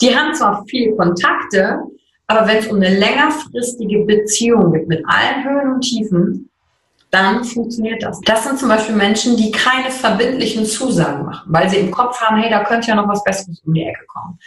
Die 0.00 0.16
haben 0.16 0.34
zwar 0.34 0.64
viele 0.66 0.96
Kontakte, 0.96 1.80
aber 2.26 2.48
wenn 2.48 2.56
es 2.56 2.66
um 2.66 2.76
eine 2.76 2.98
längerfristige 2.98 4.04
Beziehung 4.04 4.72
geht, 4.72 4.88
mit 4.88 5.04
allen 5.06 5.44
Höhen 5.44 5.74
und 5.74 5.80
Tiefen, 5.82 6.48
dann 7.10 7.44
funktioniert 7.44 8.02
das. 8.02 8.18
Das 8.22 8.44
sind 8.44 8.58
zum 8.58 8.70
Beispiel 8.70 8.96
Menschen, 8.96 9.36
die 9.36 9.52
keine 9.52 9.90
verbindlichen 9.90 10.64
Zusagen 10.64 11.26
machen, 11.26 11.52
weil 11.52 11.68
sie 11.68 11.76
im 11.76 11.90
Kopf 11.90 12.18
haben, 12.20 12.38
hey, 12.38 12.50
da 12.50 12.64
könnte 12.64 12.88
ja 12.88 12.94
noch 12.94 13.08
was 13.08 13.22
Besseres 13.22 13.62
um 13.66 13.74
die 13.74 13.84
Ecke 13.84 14.04
kommen. 14.06 14.38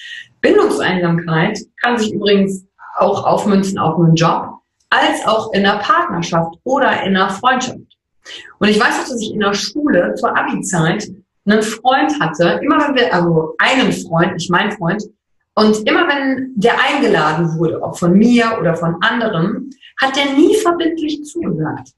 Bindungseinsamkeit 0.41 1.59
kann 1.81 1.97
sich 1.97 2.11
übrigens 2.11 2.65
auch 2.97 3.23
aufmünzen 3.23 3.77
auf 3.77 3.99
einen 3.99 4.15
Job, 4.15 4.49
als 4.89 5.25
auch 5.27 5.53
in 5.53 5.63
einer 5.63 5.79
Partnerschaft 5.79 6.55
oder 6.63 7.03
in 7.03 7.15
einer 7.15 7.29
Freundschaft. 7.29 7.88
Und 8.59 8.67
ich 8.69 8.79
weiß 8.79 8.99
auch, 8.99 9.09
dass 9.09 9.21
ich 9.21 9.33
in 9.33 9.39
der 9.39 9.53
Schule 9.53 10.13
zur 10.15 10.37
Abi-Zeit 10.37 11.09
einen 11.45 11.61
Freund 11.61 12.19
hatte, 12.19 12.59
immer 12.63 12.79
wenn 12.79 12.95
wir, 12.95 13.13
also 13.13 13.55
einen 13.57 13.91
Freund, 13.91 14.33
nicht 14.33 14.51
mein 14.51 14.71
Freund, 14.71 15.03
Und 15.55 15.85
immer 15.85 16.07
wenn 16.07 16.53
der 16.55 16.75
eingeladen 16.79 17.57
wurde, 17.57 17.81
ob 17.81 17.97
von 17.97 18.13
mir 18.13 18.57
oder 18.59 18.75
von 18.75 18.95
anderen, 19.01 19.69
hat 20.01 20.15
der 20.15 20.33
nie 20.37 20.55
verbindlich 20.55 21.21
zugesagt. 21.25 21.89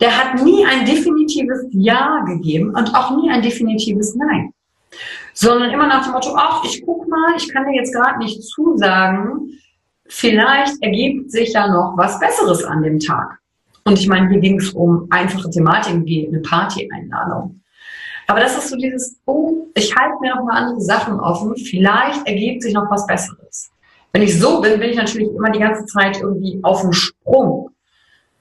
Der 0.00 0.16
hat 0.16 0.42
nie 0.44 0.64
ein 0.64 0.84
definitives 0.86 1.66
Ja 1.70 2.22
gegeben 2.24 2.70
und 2.70 2.94
auch 2.94 3.16
nie 3.16 3.30
ein 3.30 3.42
definitives 3.42 4.14
Nein. 4.14 4.52
Sondern 5.32 5.70
immer 5.70 5.88
nach 5.88 6.04
dem 6.04 6.12
Motto, 6.12 6.34
ach, 6.36 6.62
ich 6.64 6.84
guck 6.86 7.08
mal, 7.08 7.34
ich 7.36 7.52
kann 7.52 7.64
dir 7.64 7.74
jetzt 7.74 7.92
gerade 7.92 8.18
nicht 8.18 8.40
zusagen, 8.44 9.58
vielleicht 10.06 10.80
ergibt 10.80 11.32
sich 11.32 11.52
ja 11.52 11.66
noch 11.66 11.94
was 11.96 12.20
Besseres 12.20 12.62
an 12.62 12.84
dem 12.84 13.00
Tag. 13.00 13.38
Und 13.84 13.98
ich 13.98 14.08
meine, 14.08 14.28
hier 14.30 14.40
ging 14.40 14.58
es 14.58 14.70
um 14.70 15.06
einfache 15.10 15.50
Thematiken 15.50 16.04
wie 16.06 16.26
eine 16.26 16.40
Party-Einladung. 16.40 17.60
Aber 18.26 18.40
das 18.40 18.56
ist 18.56 18.70
so 18.70 18.76
dieses, 18.76 19.20
oh, 19.26 19.68
ich 19.74 19.94
halte 19.94 20.16
mir 20.20 20.34
noch 20.34 20.44
mal 20.44 20.56
andere 20.56 20.80
Sachen 20.80 21.20
offen, 21.20 21.54
vielleicht 21.56 22.26
ergibt 22.26 22.62
sich 22.62 22.72
noch 22.72 22.90
was 22.90 23.06
Besseres. 23.06 23.70
Wenn 24.12 24.22
ich 24.22 24.38
so 24.38 24.60
bin, 24.60 24.80
bin 24.80 24.90
ich 24.90 24.96
natürlich 24.96 25.28
immer 25.28 25.50
die 25.50 25.58
ganze 25.58 25.84
Zeit 25.86 26.20
irgendwie 26.20 26.58
auf 26.62 26.80
dem 26.80 26.92
Sprung. 26.92 27.70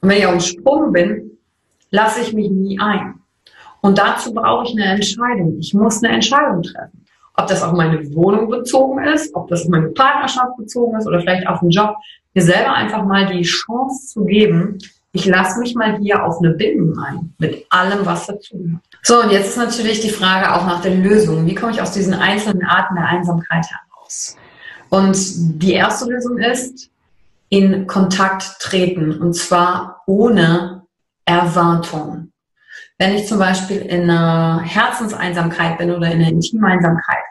Und 0.02 0.10
wenn 0.10 0.18
ich 0.18 0.26
auf 0.26 0.34
dem 0.34 0.40
Sprung 0.40 0.92
bin, 0.94 1.32
lasse 1.90 2.22
ich 2.22 2.34
mich 2.34 2.50
nie 2.50 2.80
ein. 2.80 3.16
Und 3.82 3.98
dazu 3.98 4.34
brauche 4.34 4.66
ich 4.66 4.72
eine 4.72 4.94
Entscheidung. 4.94 5.58
Ich 5.60 5.74
muss 5.74 6.02
eine 6.02 6.14
Entscheidung 6.14 6.62
treffen. 6.62 7.06
Ob 7.36 7.48
das 7.48 7.64
auf 7.64 7.74
meine 7.74 8.14
Wohnung 8.14 8.50
bezogen 8.50 9.04
ist, 9.04 9.36
ob 9.36 9.50
das 9.50 9.64
auf 9.64 9.70
meine 9.70 9.90
Partnerschaft 9.90 10.56
bezogen 10.58 10.98
ist 10.98 11.08
oder 11.08 11.20
vielleicht 11.20 11.48
auf 11.48 11.60
den 11.60 11.72
Job. 11.72 11.96
Mir 12.34 12.44
selber 12.44 12.74
einfach 12.74 13.04
mal 13.04 13.26
die 13.26 13.42
Chance 13.42 14.08
zu 14.08 14.24
geben, 14.26 14.78
ich 15.16 15.26
lasse 15.28 15.60
mich 15.60 15.76
mal 15.76 16.00
hier 16.00 16.26
auf 16.26 16.40
eine 16.40 16.56
Bindung 16.56 16.98
ein, 16.98 17.34
mit 17.38 17.66
allem, 17.70 18.04
was 18.06 18.26
dazu 18.26 18.58
gehört. 18.58 18.82
So, 19.04 19.22
und 19.22 19.32
jetzt 19.32 19.50
ist 19.50 19.58
natürlich 19.58 20.00
die 20.02 20.10
Frage 20.10 20.54
auch 20.54 20.66
nach 20.66 20.82
der 20.82 20.96
Lösung. 20.96 21.46
Wie 21.46 21.54
komme 21.54 21.72
ich 21.72 21.82
aus 21.82 21.92
diesen 21.92 22.16
einzelnen 22.16 22.66
Arten 22.66 22.96
der 22.96 23.08
Einsamkeit 23.08 23.66
heraus? 23.70 24.36
Und 24.90 25.16
die 25.62 25.74
erste 25.74 26.10
Lösung 26.10 26.40
ist, 26.40 26.90
in 27.50 27.86
Kontakt 27.86 28.60
treten, 28.60 29.22
und 29.22 29.34
zwar 29.36 30.02
ohne 30.08 30.84
Erwartung. 31.26 32.32
Wenn 32.98 33.14
ich 33.14 33.28
zum 33.28 33.38
Beispiel 33.38 33.82
in 33.82 34.10
einer 34.10 34.62
Herzenseinsamkeit 34.62 35.78
bin 35.78 35.92
oder 35.92 36.08
in 36.08 36.22
einer 36.22 36.30
Intimeinsamkeit 36.30 37.24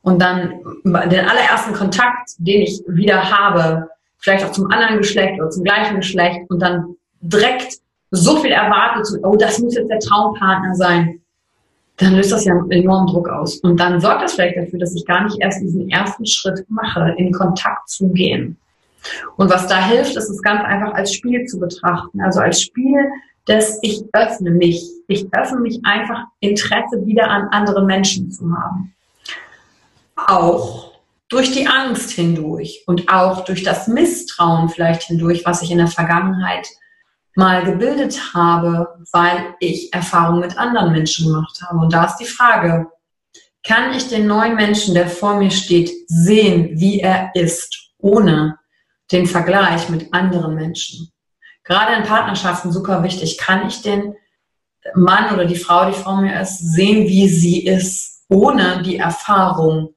und 0.00 0.22
dann 0.22 0.54
den 0.84 1.28
allerersten 1.28 1.74
Kontakt, 1.74 2.30
den 2.38 2.62
ich 2.62 2.82
wieder 2.86 3.30
habe, 3.30 3.90
vielleicht 4.18 4.46
auch 4.46 4.52
zum 4.52 4.70
anderen 4.70 4.98
Geschlecht 4.98 5.38
oder 5.38 5.50
zum 5.50 5.64
gleichen 5.64 5.96
Geschlecht 5.96 6.48
und 6.48 6.60
dann 6.60 6.96
direkt 7.28 7.78
so 8.10 8.36
viel 8.36 8.52
erwartet, 8.52 9.06
oh, 9.22 9.36
das 9.36 9.58
muss 9.58 9.74
jetzt 9.74 9.90
der 9.90 9.98
Traumpartner 9.98 10.74
sein, 10.74 11.20
dann 11.96 12.14
löst 12.14 12.32
das 12.32 12.44
ja 12.44 12.54
enormen 12.70 13.06
Druck 13.06 13.28
aus. 13.28 13.56
Und 13.60 13.80
dann 13.80 14.00
sorgt 14.00 14.22
das 14.22 14.34
vielleicht 14.34 14.56
dafür, 14.56 14.78
dass 14.78 14.94
ich 14.94 15.06
gar 15.06 15.24
nicht 15.24 15.38
erst 15.40 15.62
diesen 15.62 15.88
ersten 15.88 16.26
Schritt 16.26 16.64
mache, 16.68 17.14
in 17.16 17.32
Kontakt 17.32 17.88
zu 17.88 18.08
gehen. 18.10 18.58
Und 19.36 19.50
was 19.50 19.66
da 19.66 19.86
hilft, 19.86 20.16
ist 20.16 20.28
es 20.28 20.42
ganz 20.42 20.62
einfach 20.64 20.92
als 20.94 21.14
Spiel 21.14 21.46
zu 21.46 21.58
betrachten. 21.58 22.20
Also 22.20 22.40
als 22.40 22.60
Spiel, 22.60 22.98
dass 23.46 23.78
ich 23.82 24.04
öffne 24.12 24.50
mich. 24.50 24.82
Ich 25.08 25.26
öffne 25.32 25.60
mich 25.60 25.80
einfach, 25.84 26.24
Interesse 26.40 27.06
wieder 27.06 27.30
an 27.30 27.48
anderen 27.48 27.86
Menschen 27.86 28.30
zu 28.30 28.50
haben. 28.52 28.94
Auch 30.16 30.92
durch 31.28 31.52
die 31.52 31.66
Angst 31.66 32.10
hindurch 32.10 32.84
und 32.86 33.08
auch 33.08 33.44
durch 33.44 33.62
das 33.62 33.88
Misstrauen 33.88 34.68
vielleicht 34.68 35.04
hindurch, 35.04 35.44
was 35.44 35.62
ich 35.62 35.70
in 35.70 35.78
der 35.78 35.88
Vergangenheit 35.88 36.66
mal 37.36 37.64
gebildet 37.64 38.34
habe, 38.34 38.98
weil 39.12 39.54
ich 39.60 39.92
Erfahrungen 39.92 40.40
mit 40.40 40.58
anderen 40.58 40.92
Menschen 40.92 41.26
gemacht 41.26 41.60
habe. 41.62 41.78
Und 41.78 41.92
da 41.92 42.04
ist 42.04 42.16
die 42.16 42.24
Frage, 42.24 42.88
kann 43.62 43.92
ich 43.94 44.08
den 44.08 44.26
neuen 44.26 44.54
Menschen, 44.54 44.94
der 44.94 45.08
vor 45.08 45.36
mir 45.36 45.50
steht, 45.50 45.90
sehen, 46.06 46.70
wie 46.74 47.00
er 47.00 47.30
ist, 47.34 47.90
ohne 47.98 48.58
den 49.12 49.26
Vergleich 49.26 49.88
mit 49.88 50.12
anderen 50.14 50.54
Menschen? 50.54 51.12
Gerade 51.64 51.94
in 51.96 52.04
Partnerschaften 52.04 52.72
super 52.72 53.02
wichtig. 53.02 53.38
Kann 53.38 53.66
ich 53.66 53.82
den 53.82 54.14
Mann 54.94 55.34
oder 55.34 55.44
die 55.44 55.56
Frau, 55.56 55.90
die 55.90 55.96
vor 55.96 56.20
mir 56.20 56.40
ist, 56.40 56.58
sehen, 56.74 57.08
wie 57.08 57.28
sie 57.28 57.66
ist, 57.66 58.24
ohne 58.28 58.82
die 58.82 58.96
Erfahrung 58.96 59.94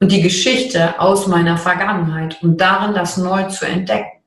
und 0.00 0.10
die 0.10 0.22
Geschichte 0.22 0.98
aus 0.98 1.26
meiner 1.26 1.58
Vergangenheit 1.58 2.42
und 2.42 2.60
darin 2.60 2.94
das 2.94 3.16
neu 3.16 3.44
zu 3.44 3.66
entdecken? 3.66 4.24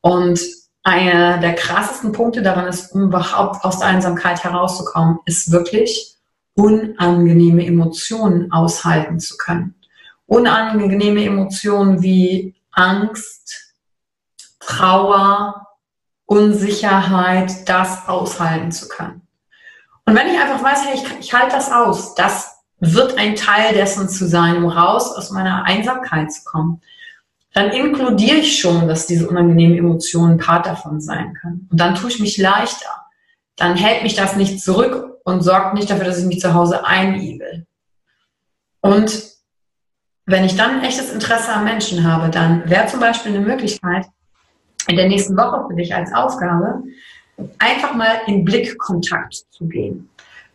Und 0.00 0.38
einer 0.86 1.38
der 1.38 1.56
krassesten 1.56 2.12
Punkte 2.12 2.42
daran 2.42 2.68
ist, 2.68 2.92
um 2.92 3.02
überhaupt 3.02 3.64
aus 3.64 3.80
der 3.80 3.88
Einsamkeit 3.88 4.44
herauszukommen, 4.44 5.18
ist 5.24 5.50
wirklich 5.50 6.14
unangenehme 6.54 7.66
Emotionen 7.66 8.52
aushalten 8.52 9.18
zu 9.18 9.36
können. 9.36 9.74
Unangenehme 10.26 11.24
Emotionen 11.24 12.02
wie 12.02 12.54
Angst, 12.70 13.74
Trauer, 14.60 15.66
Unsicherheit, 16.24 17.68
das 17.68 18.06
aushalten 18.06 18.70
zu 18.70 18.88
können. 18.88 19.26
Und 20.04 20.14
wenn 20.14 20.28
ich 20.28 20.40
einfach 20.40 20.62
weiß, 20.62 20.86
hey, 20.86 20.94
ich, 20.94 21.18
ich 21.18 21.34
halte 21.34 21.56
das 21.56 21.72
aus, 21.72 22.14
das 22.14 22.58
wird 22.78 23.18
ein 23.18 23.34
Teil 23.34 23.74
dessen 23.74 24.08
zu 24.08 24.28
sein, 24.28 24.62
um 24.62 24.70
raus 24.70 25.16
aus 25.16 25.32
meiner 25.32 25.64
Einsamkeit 25.64 26.32
zu 26.32 26.44
kommen, 26.44 26.80
dann 27.56 27.70
inkludiere 27.70 28.36
ich 28.36 28.60
schon, 28.60 28.86
dass 28.86 29.06
diese 29.06 29.26
unangenehmen 29.26 29.78
Emotionen 29.78 30.36
Part 30.36 30.66
davon 30.66 31.00
sein 31.00 31.32
können. 31.40 31.66
Und 31.70 31.80
dann 31.80 31.94
tue 31.94 32.10
ich 32.10 32.20
mich 32.20 32.36
leichter. 32.36 33.06
Dann 33.56 33.76
hält 33.76 34.02
mich 34.02 34.14
das 34.14 34.36
nicht 34.36 34.60
zurück 34.60 35.20
und 35.24 35.40
sorgt 35.40 35.72
nicht 35.72 35.88
dafür, 35.88 36.04
dass 36.04 36.18
ich 36.18 36.26
mich 36.26 36.38
zu 36.38 36.52
Hause 36.52 36.84
einigel. 36.84 37.66
Und 38.82 39.22
wenn 40.26 40.44
ich 40.44 40.54
dann 40.54 40.80
ein 40.80 40.84
echtes 40.84 41.10
Interesse 41.10 41.50
am 41.50 41.64
Menschen 41.64 42.04
habe, 42.04 42.28
dann 42.28 42.68
wäre 42.68 42.88
zum 42.88 43.00
Beispiel 43.00 43.34
eine 43.34 43.46
Möglichkeit, 43.46 44.04
in 44.86 44.96
der 44.96 45.08
nächsten 45.08 45.34
Woche 45.34 45.66
für 45.66 45.76
dich 45.76 45.94
als 45.94 46.12
Aufgabe, 46.12 46.82
einfach 47.58 47.94
mal 47.94 48.20
in 48.26 48.44
Blickkontakt 48.44 49.46
zu 49.48 49.66
gehen. 49.66 50.10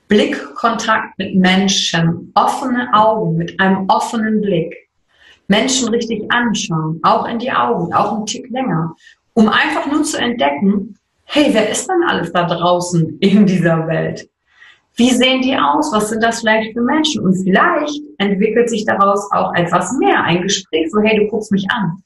Blickkontakt 0.07 1.17
mit 1.17 1.35
Menschen, 1.35 2.31
offene 2.35 2.93
Augen, 2.93 3.37
mit 3.37 3.59
einem 3.59 3.89
offenen 3.89 4.39
Blick. 4.39 4.80
Menschen 5.51 5.89
richtig 5.89 6.23
anschauen, 6.31 6.99
auch 7.03 7.27
in 7.27 7.37
die 7.37 7.51
Augen, 7.51 7.93
auch 7.93 8.15
einen 8.15 8.25
Tick 8.25 8.49
länger, 8.49 8.95
um 9.33 9.49
einfach 9.49 9.85
nur 9.91 10.03
zu 10.03 10.17
entdecken, 10.17 10.97
hey, 11.25 11.49
wer 11.51 11.69
ist 11.69 11.87
denn 11.87 12.03
alles 12.07 12.31
da 12.31 12.45
draußen 12.45 13.17
in 13.19 13.45
dieser 13.45 13.85
Welt? 13.87 14.29
Wie 14.95 15.09
sehen 15.09 15.41
die 15.41 15.57
aus? 15.57 15.91
Was 15.91 16.09
sind 16.09 16.23
das 16.23 16.39
vielleicht 16.39 16.73
für 16.73 16.81
Menschen? 16.81 17.23
Und 17.23 17.35
vielleicht 17.43 18.01
entwickelt 18.17 18.69
sich 18.69 18.85
daraus 18.85 19.29
auch 19.31 19.53
etwas 19.53 19.91
mehr, 19.99 20.23
ein 20.23 20.41
Gespräch, 20.41 20.89
so 20.89 21.01
hey, 21.01 21.17
du 21.17 21.27
guckst 21.27 21.51
mich 21.51 21.65
an. 21.69 22.01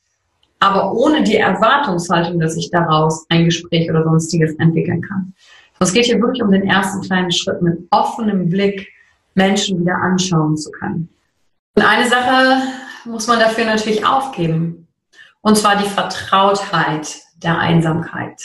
Aber 0.59 0.93
ohne 0.93 1.21
die 1.21 1.37
Erwartungshaltung, 1.37 2.39
dass 2.39 2.57
ich 2.57 2.71
daraus 2.71 3.25
ein 3.29 3.45
Gespräch 3.45 3.89
oder 3.89 4.03
sonstiges 4.03 4.55
entwickeln 4.55 5.01
kann. 5.01 5.33
Es 5.79 5.93
geht 5.93 6.05
hier 6.05 6.19
wirklich 6.19 6.41
um 6.41 6.51
den 6.51 6.67
ersten 6.67 7.01
kleinen 7.01 7.31
Schritt, 7.31 7.61
mit 7.61 7.77
offenem 7.91 8.49
Blick 8.49 8.87
Menschen 9.35 9.81
wieder 9.81 9.97
anschauen 9.97 10.57
zu 10.57 10.71
können. 10.71 11.09
Und 11.75 11.83
eine 11.83 12.07
Sache 12.07 12.61
muss 13.05 13.27
man 13.27 13.39
dafür 13.39 13.65
natürlich 13.65 14.05
aufgeben. 14.05 14.87
Und 15.41 15.57
zwar 15.57 15.75
die 15.75 15.89
Vertrautheit 15.89 17.21
der 17.37 17.59
Einsamkeit. 17.59 18.41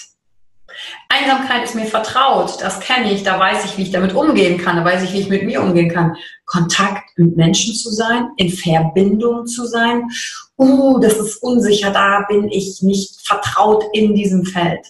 Einsamkeit 1.08 1.64
ist 1.64 1.74
mir 1.74 1.86
vertraut, 1.86 2.60
das 2.60 2.80
kenne 2.80 3.12
ich, 3.12 3.22
da 3.22 3.38
weiß 3.38 3.64
ich, 3.64 3.76
wie 3.76 3.82
ich 3.82 3.90
damit 3.90 4.14
umgehen 4.14 4.58
kann, 4.58 4.76
da 4.76 4.84
weiß 4.84 5.02
ich, 5.02 5.12
wie 5.12 5.20
ich 5.20 5.28
mit 5.28 5.44
mir 5.44 5.62
umgehen 5.62 5.90
kann. 5.90 6.16
Kontakt 6.46 7.18
mit 7.18 7.36
Menschen 7.36 7.74
zu 7.74 7.90
sein, 7.90 8.28
in 8.36 8.50
Verbindung 8.50 9.46
zu 9.46 9.66
sein. 9.66 10.08
Uh, 10.56 10.98
das 11.00 11.14
ist 11.14 11.42
unsicher, 11.42 11.90
da 11.90 12.24
bin 12.28 12.48
ich 12.48 12.82
nicht 12.82 13.26
vertraut 13.26 13.84
in 13.92 14.14
diesem 14.14 14.44
Feld. 14.44 14.86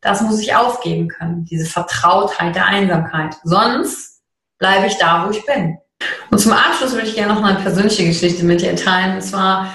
Das 0.00 0.20
muss 0.20 0.40
ich 0.40 0.54
aufgeben 0.54 1.08
können, 1.08 1.44
diese 1.44 1.66
Vertrautheit 1.66 2.54
der 2.54 2.66
Einsamkeit. 2.66 3.36
Sonst 3.44 4.22
bleibe 4.58 4.86
ich 4.86 4.96
da, 4.98 5.26
wo 5.26 5.30
ich 5.30 5.44
bin. 5.46 5.78
Und 6.30 6.38
zum 6.38 6.52
Abschluss 6.52 6.92
würde 6.92 7.06
ich 7.06 7.14
gerne 7.14 7.34
noch 7.34 7.42
eine 7.42 7.58
persönliche 7.58 8.06
Geschichte 8.06 8.44
mit 8.44 8.60
dir 8.60 8.76
teilen. 8.76 9.16
Und 9.16 9.22
zwar 9.22 9.72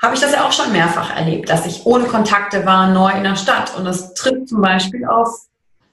habe 0.00 0.14
ich 0.14 0.20
das 0.20 0.32
ja 0.32 0.46
auch 0.46 0.52
schon 0.52 0.72
mehrfach 0.72 1.16
erlebt, 1.16 1.48
dass 1.48 1.66
ich 1.66 1.84
ohne 1.84 2.04
Kontakte 2.04 2.64
war, 2.64 2.88
neu 2.90 3.10
in 3.10 3.24
der 3.24 3.36
Stadt. 3.36 3.76
Und 3.76 3.84
das 3.84 4.14
tritt 4.14 4.48
zum 4.48 4.60
Beispiel 4.60 5.04
auf 5.04 5.28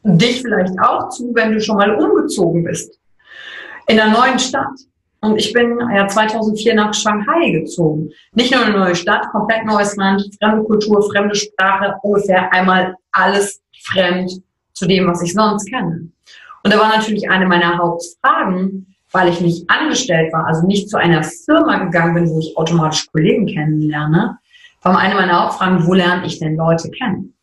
dich 0.04 0.42
vielleicht 0.42 0.80
auch 0.80 1.10
zu, 1.10 1.32
wenn 1.34 1.52
du 1.52 1.62
schon 1.62 1.78
mal 1.78 1.96
umgezogen 1.96 2.64
bist. 2.64 3.00
In 3.88 4.00
einer 4.00 4.18
neuen 4.18 4.40
Stadt. 4.40 4.68
Und 5.22 5.38
ich 5.38 5.52
bin 5.54 5.80
ja 5.96 6.08
2004 6.08 6.76
nach 6.76 6.94
Shanghai 6.94 7.50
gezogen. 7.50 8.12
Nicht 8.34 8.54
nur 8.54 8.64
eine 8.64 8.78
neue 8.78 8.96
Stadt, 8.96 9.28
komplett 9.32 9.66
neues 9.66 9.96
Land, 9.96 10.24
fremde 10.40 10.64
Kultur, 10.64 11.10
fremde 11.12 11.34
Sprache, 11.34 11.96
ungefähr 12.04 12.54
einmal 12.54 12.96
alles 13.12 13.62
fremd 13.82 14.32
zu 14.74 14.86
dem, 14.86 15.08
was 15.08 15.24
ich 15.24 15.34
sonst 15.34 15.68
kenne. 15.68 16.10
Und 16.64 16.74
da 16.74 16.78
war 16.78 16.90
natürlich 16.90 17.28
eine 17.30 17.48
meiner 17.48 17.78
Hauptfragen, 17.78 18.95
weil 19.16 19.30
ich 19.30 19.40
nicht 19.40 19.70
angestellt 19.70 20.34
war, 20.34 20.46
also 20.46 20.68
nicht 20.68 20.90
zu 20.90 20.98
einer 20.98 21.24
Firma 21.24 21.78
gegangen 21.86 22.16
bin, 22.16 22.30
wo 22.30 22.40
ich 22.40 22.58
automatisch 22.58 23.10
Kollegen 23.14 23.48
kennenlerne, 23.48 24.38
war 24.82 24.98
eine 24.98 25.16
meiner 25.16 25.42
Hauptfragen, 25.42 25.88
wo 25.88 25.94
lerne 25.94 26.28
ich 26.28 26.38
denn 26.38 26.58
Leute 26.58 26.92
kennen? 26.92 27.34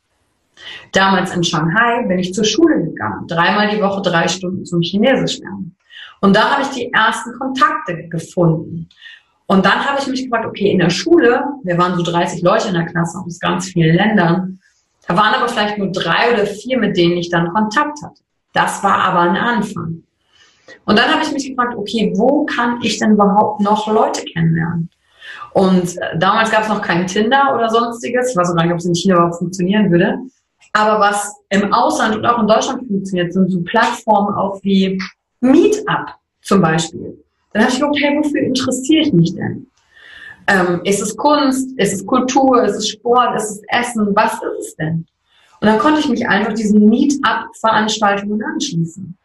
Damals 0.92 1.34
in 1.34 1.42
Shanghai 1.42 2.04
bin 2.06 2.18
ich 2.18 2.34
zur 2.34 2.44
Schule 2.44 2.84
gegangen, 2.84 3.26
dreimal 3.26 3.70
die 3.70 3.80
Woche 3.80 4.02
drei 4.02 4.28
Stunden 4.28 4.66
zum 4.66 4.82
Chinesisch 4.82 5.38
lernen. 5.38 5.74
Und 6.20 6.36
da 6.36 6.50
habe 6.50 6.62
ich 6.62 6.68
die 6.68 6.92
ersten 6.92 7.32
Kontakte 7.38 8.06
gefunden. 8.08 8.90
Und 9.46 9.64
dann 9.64 9.82
habe 9.86 9.98
ich 9.98 10.06
mich 10.08 10.24
gefragt, 10.24 10.44
okay, 10.44 10.72
in 10.72 10.78
der 10.78 10.90
Schule, 10.90 11.42
wir 11.64 11.78
waren 11.78 11.96
so 11.96 12.02
30 12.02 12.42
Leute 12.42 12.68
in 12.68 12.74
der 12.74 12.84
Klasse 12.84 13.18
aus 13.18 13.40
ganz 13.40 13.68
vielen 13.68 13.96
Ländern, 13.96 14.60
da 15.08 15.16
waren 15.16 15.34
aber 15.34 15.48
vielleicht 15.48 15.78
nur 15.78 15.90
drei 15.90 16.34
oder 16.34 16.46
vier, 16.46 16.78
mit 16.78 16.98
denen 16.98 17.16
ich 17.16 17.30
dann 17.30 17.48
Kontakt 17.48 17.98
hatte. 18.04 18.20
Das 18.52 18.84
war 18.84 18.98
aber 18.98 19.20
ein 19.20 19.36
Anfang. 19.36 20.02
Und 20.84 20.98
dann 20.98 21.10
habe 21.10 21.22
ich 21.22 21.32
mich 21.32 21.48
gefragt, 21.48 21.74
okay, 21.76 22.12
wo 22.16 22.44
kann 22.44 22.80
ich 22.82 22.98
denn 22.98 23.12
überhaupt 23.12 23.60
noch 23.60 23.86
Leute 23.92 24.24
kennenlernen? 24.24 24.90
Und 25.52 25.96
äh, 25.98 26.18
damals 26.18 26.50
gab 26.50 26.62
es 26.62 26.68
noch 26.68 26.82
kein 26.82 27.06
Tinder 27.06 27.54
oder 27.54 27.68
sonstiges. 27.68 28.30
Ich 28.30 28.36
weiß 28.36 28.50
auch 28.50 28.56
gar 28.56 28.64
nicht, 28.64 28.72
ob 28.72 28.78
es 28.78 28.86
in 28.86 28.94
China 28.94 29.16
überhaupt 29.16 29.38
funktionieren 29.38 29.90
würde. 29.90 30.18
Aber 30.72 31.00
was 31.00 31.34
im 31.50 31.72
Ausland 31.72 32.16
und 32.16 32.24
auch 32.24 32.40
in 32.40 32.46
Deutschland 32.46 32.86
funktioniert, 32.86 33.32
sind 33.32 33.50
so 33.50 33.60
Plattformen 33.60 34.34
auch 34.34 34.58
wie 34.62 34.98
Meetup 35.40 36.14
zum 36.40 36.62
Beispiel. 36.62 37.22
Dann 37.52 37.62
habe 37.62 37.72
ich 37.72 37.78
gedacht, 37.78 37.96
hey, 38.00 38.18
wofür 38.18 38.40
interessiere 38.40 39.02
ich 39.02 39.12
mich 39.12 39.34
denn? 39.34 39.66
Ähm, 40.46 40.80
ist 40.84 41.02
es 41.02 41.16
Kunst? 41.16 41.78
Ist 41.78 41.92
es 41.92 42.06
Kultur? 42.06 42.64
Ist 42.64 42.76
es 42.76 42.88
Sport? 42.88 43.36
Ist 43.36 43.50
es 43.50 43.62
Essen? 43.68 44.14
Was 44.14 44.34
ist 44.34 44.68
es 44.68 44.76
denn? 44.76 45.06
Und 45.60 45.68
dann 45.68 45.78
konnte 45.78 46.00
ich 46.00 46.08
mich 46.08 46.26
einfach 46.26 46.54
diesen 46.54 46.88
Meetup-Veranstaltungen 46.88 48.42
anschließen. 48.42 49.16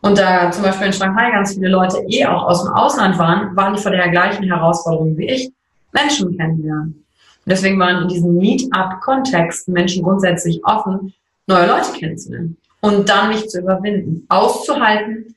Und 0.00 0.18
da 0.18 0.50
zum 0.50 0.62
Beispiel 0.62 0.88
in 0.88 0.92
Shanghai 0.92 1.30
ganz 1.30 1.54
viele 1.54 1.68
Leute 1.68 1.98
eh 2.08 2.24
auch 2.26 2.44
aus 2.44 2.64
dem 2.64 2.72
Ausland 2.72 3.18
waren, 3.18 3.56
waren 3.56 3.74
die 3.74 3.82
vor 3.82 3.90
der 3.90 4.08
gleichen 4.10 4.44
Herausforderung 4.44 5.16
wie 5.16 5.28
ich, 5.28 5.52
Menschen 5.92 6.36
kennenlernen. 6.36 7.04
Und 7.44 7.52
deswegen 7.52 7.78
waren 7.80 8.02
in 8.02 8.08
diesem 8.08 8.36
Meetup-Kontext 8.36 9.68
Menschen 9.68 10.02
grundsätzlich 10.04 10.64
offen, 10.64 11.12
neue 11.46 11.66
Leute 11.66 11.92
kennenzulernen 11.92 12.56
und 12.80 13.08
dann 13.08 13.28
mich 13.28 13.48
zu 13.48 13.60
überwinden, 13.60 14.24
auszuhalten, 14.28 15.34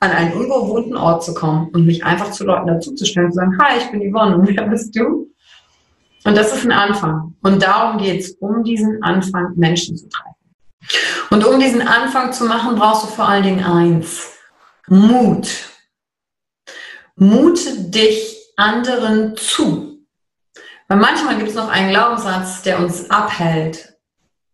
an 0.00 0.12
einen 0.12 0.32
unbewohnten 0.32 0.96
Ort 0.96 1.24
zu 1.24 1.34
kommen 1.34 1.68
und 1.74 1.84
mich 1.84 2.04
einfach 2.04 2.30
zu 2.30 2.44
Leuten 2.44 2.68
dazuzustellen 2.68 3.30
zu 3.30 3.36
sagen, 3.36 3.58
hi, 3.60 3.78
ich 3.78 3.90
bin 3.90 4.00
Yvonne 4.00 4.36
und 4.36 4.48
wer 4.56 4.66
bist 4.66 4.96
du? 4.96 5.28
Und 6.24 6.36
das 6.36 6.54
ist 6.54 6.64
ein 6.64 6.72
Anfang. 6.72 7.34
Und 7.42 7.62
darum 7.62 7.98
geht's, 7.98 8.30
um 8.40 8.62
diesen 8.64 9.02
Anfang 9.02 9.52
Menschen 9.56 9.96
zu 9.96 10.08
treffen. 10.08 10.39
Und 11.30 11.44
um 11.44 11.60
diesen 11.60 11.86
Anfang 11.86 12.32
zu 12.32 12.44
machen, 12.44 12.76
brauchst 12.76 13.04
du 13.04 13.08
vor 13.08 13.28
allen 13.28 13.42
Dingen 13.42 13.64
eins. 13.64 14.32
Mut. 14.88 15.48
Mute 17.16 17.90
dich 17.90 18.36
anderen 18.56 19.36
zu. 19.36 20.06
Weil 20.88 20.98
manchmal 20.98 21.36
gibt 21.36 21.50
es 21.50 21.54
noch 21.54 21.68
einen 21.68 21.90
Glaubenssatz, 21.90 22.62
der 22.62 22.80
uns 22.80 23.10
abhält, 23.10 23.94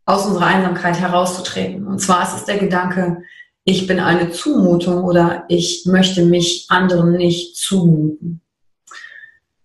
aus 0.05 0.27
unserer 0.27 0.47
Einsamkeit 0.47 1.01
herauszutreten. 1.01 1.87
Und 1.87 2.01
zwar 2.01 2.25
ist 2.25 2.35
es 2.35 2.45
der 2.45 2.59
Gedanke, 2.59 3.23
ich 3.65 3.87
bin 3.87 3.99
eine 4.01 4.31
Zumutung 4.31 5.05
oder 5.05 5.45
ich 5.49 5.87
möchte 5.87 6.25
mich 6.25 6.67
anderen 6.69 7.13
nicht 7.13 7.57
zumuten. 7.57 8.43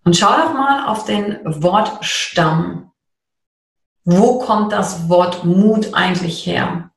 Und 0.04 0.16
schau 0.16 0.32
doch 0.36 0.54
mal 0.54 0.86
auf 0.86 1.04
den 1.04 1.38
Wortstamm. 1.44 2.91
Wo 4.04 4.38
kommt 4.38 4.72
das 4.72 5.08
Wort 5.08 5.44
Mut 5.44 5.90
eigentlich 5.92 6.46
her? 6.46 6.90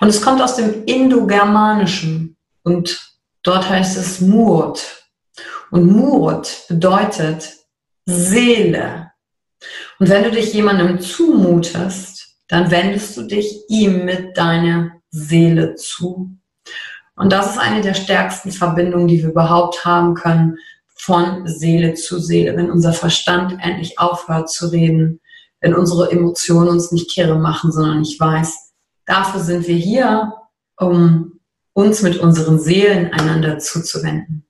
Und 0.00 0.08
es 0.08 0.22
kommt 0.22 0.40
aus 0.40 0.56
dem 0.56 0.84
Indogermanischen 0.84 2.36
und 2.62 3.00
dort 3.42 3.68
heißt 3.68 3.96
es 3.96 4.20
Mut. 4.20 4.80
Und 5.70 5.90
Mut 5.90 6.64
bedeutet 6.68 7.52
Seele. 8.06 9.12
Und 9.98 10.08
wenn 10.08 10.24
du 10.24 10.30
dich 10.30 10.54
jemandem 10.54 11.00
zumutest, 11.00 12.36
dann 12.48 12.70
wendest 12.70 13.16
du 13.16 13.22
dich 13.22 13.64
ihm 13.68 14.04
mit 14.04 14.38
deiner 14.38 14.92
Seele 15.10 15.74
zu. 15.74 16.30
Und 17.16 17.32
das 17.32 17.52
ist 17.52 17.58
eine 17.58 17.80
der 17.80 17.94
stärksten 17.94 18.52
Verbindungen, 18.52 19.08
die 19.08 19.22
wir 19.22 19.30
überhaupt 19.30 19.84
haben 19.84 20.14
können, 20.14 20.56
von 20.94 21.46
Seele 21.46 21.94
zu 21.94 22.18
Seele, 22.18 22.56
wenn 22.56 22.70
unser 22.70 22.92
Verstand 22.92 23.58
endlich 23.60 23.98
aufhört 23.98 24.50
zu 24.50 24.68
reden, 24.68 25.20
wenn 25.60 25.74
unsere 25.74 26.10
Emotionen 26.10 26.68
uns 26.68 26.92
nicht 26.92 27.10
kirre 27.10 27.38
machen, 27.38 27.72
sondern 27.72 28.02
ich 28.02 28.18
weiß, 28.18 28.72
dafür 29.06 29.40
sind 29.40 29.66
wir 29.66 29.76
hier, 29.76 30.32
um 30.76 31.40
uns 31.72 32.02
mit 32.02 32.18
unseren 32.18 32.58
Seelen 32.58 33.12
einander 33.12 33.58
zuzuwenden. 33.58 34.46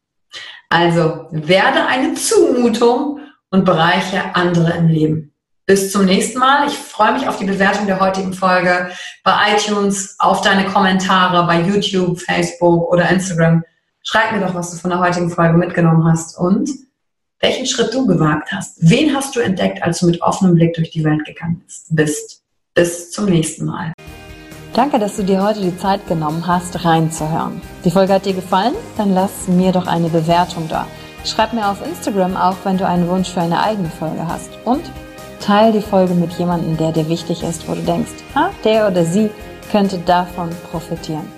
Also 0.68 1.26
werde 1.30 1.86
eine 1.86 2.14
Zumutung 2.14 3.20
und 3.50 3.64
bereiche 3.64 4.34
andere 4.34 4.76
im 4.76 4.88
Leben. 4.88 5.34
Bis 5.66 5.92
zum 5.92 6.06
nächsten 6.06 6.38
Mal. 6.38 6.66
Ich 6.66 6.74
freue 6.74 7.12
mich 7.12 7.28
auf 7.28 7.38
die 7.38 7.44
Bewertung 7.44 7.86
der 7.86 8.00
heutigen 8.00 8.32
Folge 8.32 8.90
bei 9.22 9.54
iTunes, 9.54 10.16
auf 10.18 10.40
deine 10.40 10.66
Kommentare 10.66 11.46
bei 11.46 11.60
YouTube, 11.60 12.18
Facebook 12.20 12.90
oder 12.90 13.10
Instagram. 13.10 13.62
Schreib 14.02 14.32
mir 14.32 14.40
doch, 14.40 14.54
was 14.54 14.70
du 14.70 14.78
von 14.78 14.90
der 14.90 15.00
heutigen 15.00 15.30
Folge 15.30 15.58
mitgenommen 15.58 16.10
hast 16.10 16.38
und 16.38 16.70
welchen 17.40 17.66
Schritt 17.66 17.92
du 17.94 18.06
gewagt 18.06 18.50
hast. 18.52 18.76
Wen 18.80 19.14
hast 19.14 19.36
du 19.36 19.40
entdeckt, 19.40 19.82
als 19.82 20.00
du 20.00 20.06
mit 20.06 20.20
offenem 20.22 20.54
Blick 20.54 20.74
durch 20.74 20.90
die 20.90 21.04
Welt 21.04 21.24
gegangen 21.24 21.62
bist? 21.90 22.42
Bis 22.74 23.10
zum 23.10 23.26
nächsten 23.26 23.64
Mal. 23.64 23.92
Danke, 24.74 24.98
dass 24.98 25.16
du 25.16 25.24
dir 25.24 25.42
heute 25.42 25.60
die 25.60 25.76
Zeit 25.76 26.06
genommen 26.06 26.46
hast, 26.46 26.84
reinzuhören. 26.84 27.60
Die 27.84 27.90
Folge 27.90 28.12
hat 28.12 28.26
dir 28.26 28.34
gefallen? 28.34 28.74
Dann 28.96 29.14
lass 29.14 29.48
mir 29.48 29.72
doch 29.72 29.86
eine 29.86 30.08
Bewertung 30.08 30.68
da. 30.68 30.86
Schreib 31.24 31.52
mir 31.52 31.68
auf 31.68 31.84
Instagram 31.84 32.36
auch, 32.36 32.56
wenn 32.64 32.78
du 32.78 32.86
einen 32.86 33.08
Wunsch 33.08 33.30
für 33.30 33.40
eine 33.40 33.60
eigene 33.60 33.90
Folge 33.90 34.26
hast. 34.26 34.50
Und 34.64 34.82
Teil 35.40 35.72
die 35.72 35.80
Folge 35.80 36.14
mit 36.14 36.32
jemandem, 36.32 36.76
der 36.76 36.92
dir 36.92 37.08
wichtig 37.08 37.42
ist, 37.42 37.68
wo 37.68 37.74
du 37.74 37.80
denkst, 37.82 38.10
ah, 38.34 38.50
der 38.64 38.88
oder 38.88 39.04
sie 39.04 39.30
könnte 39.70 39.98
davon 39.98 40.50
profitieren. 40.70 41.37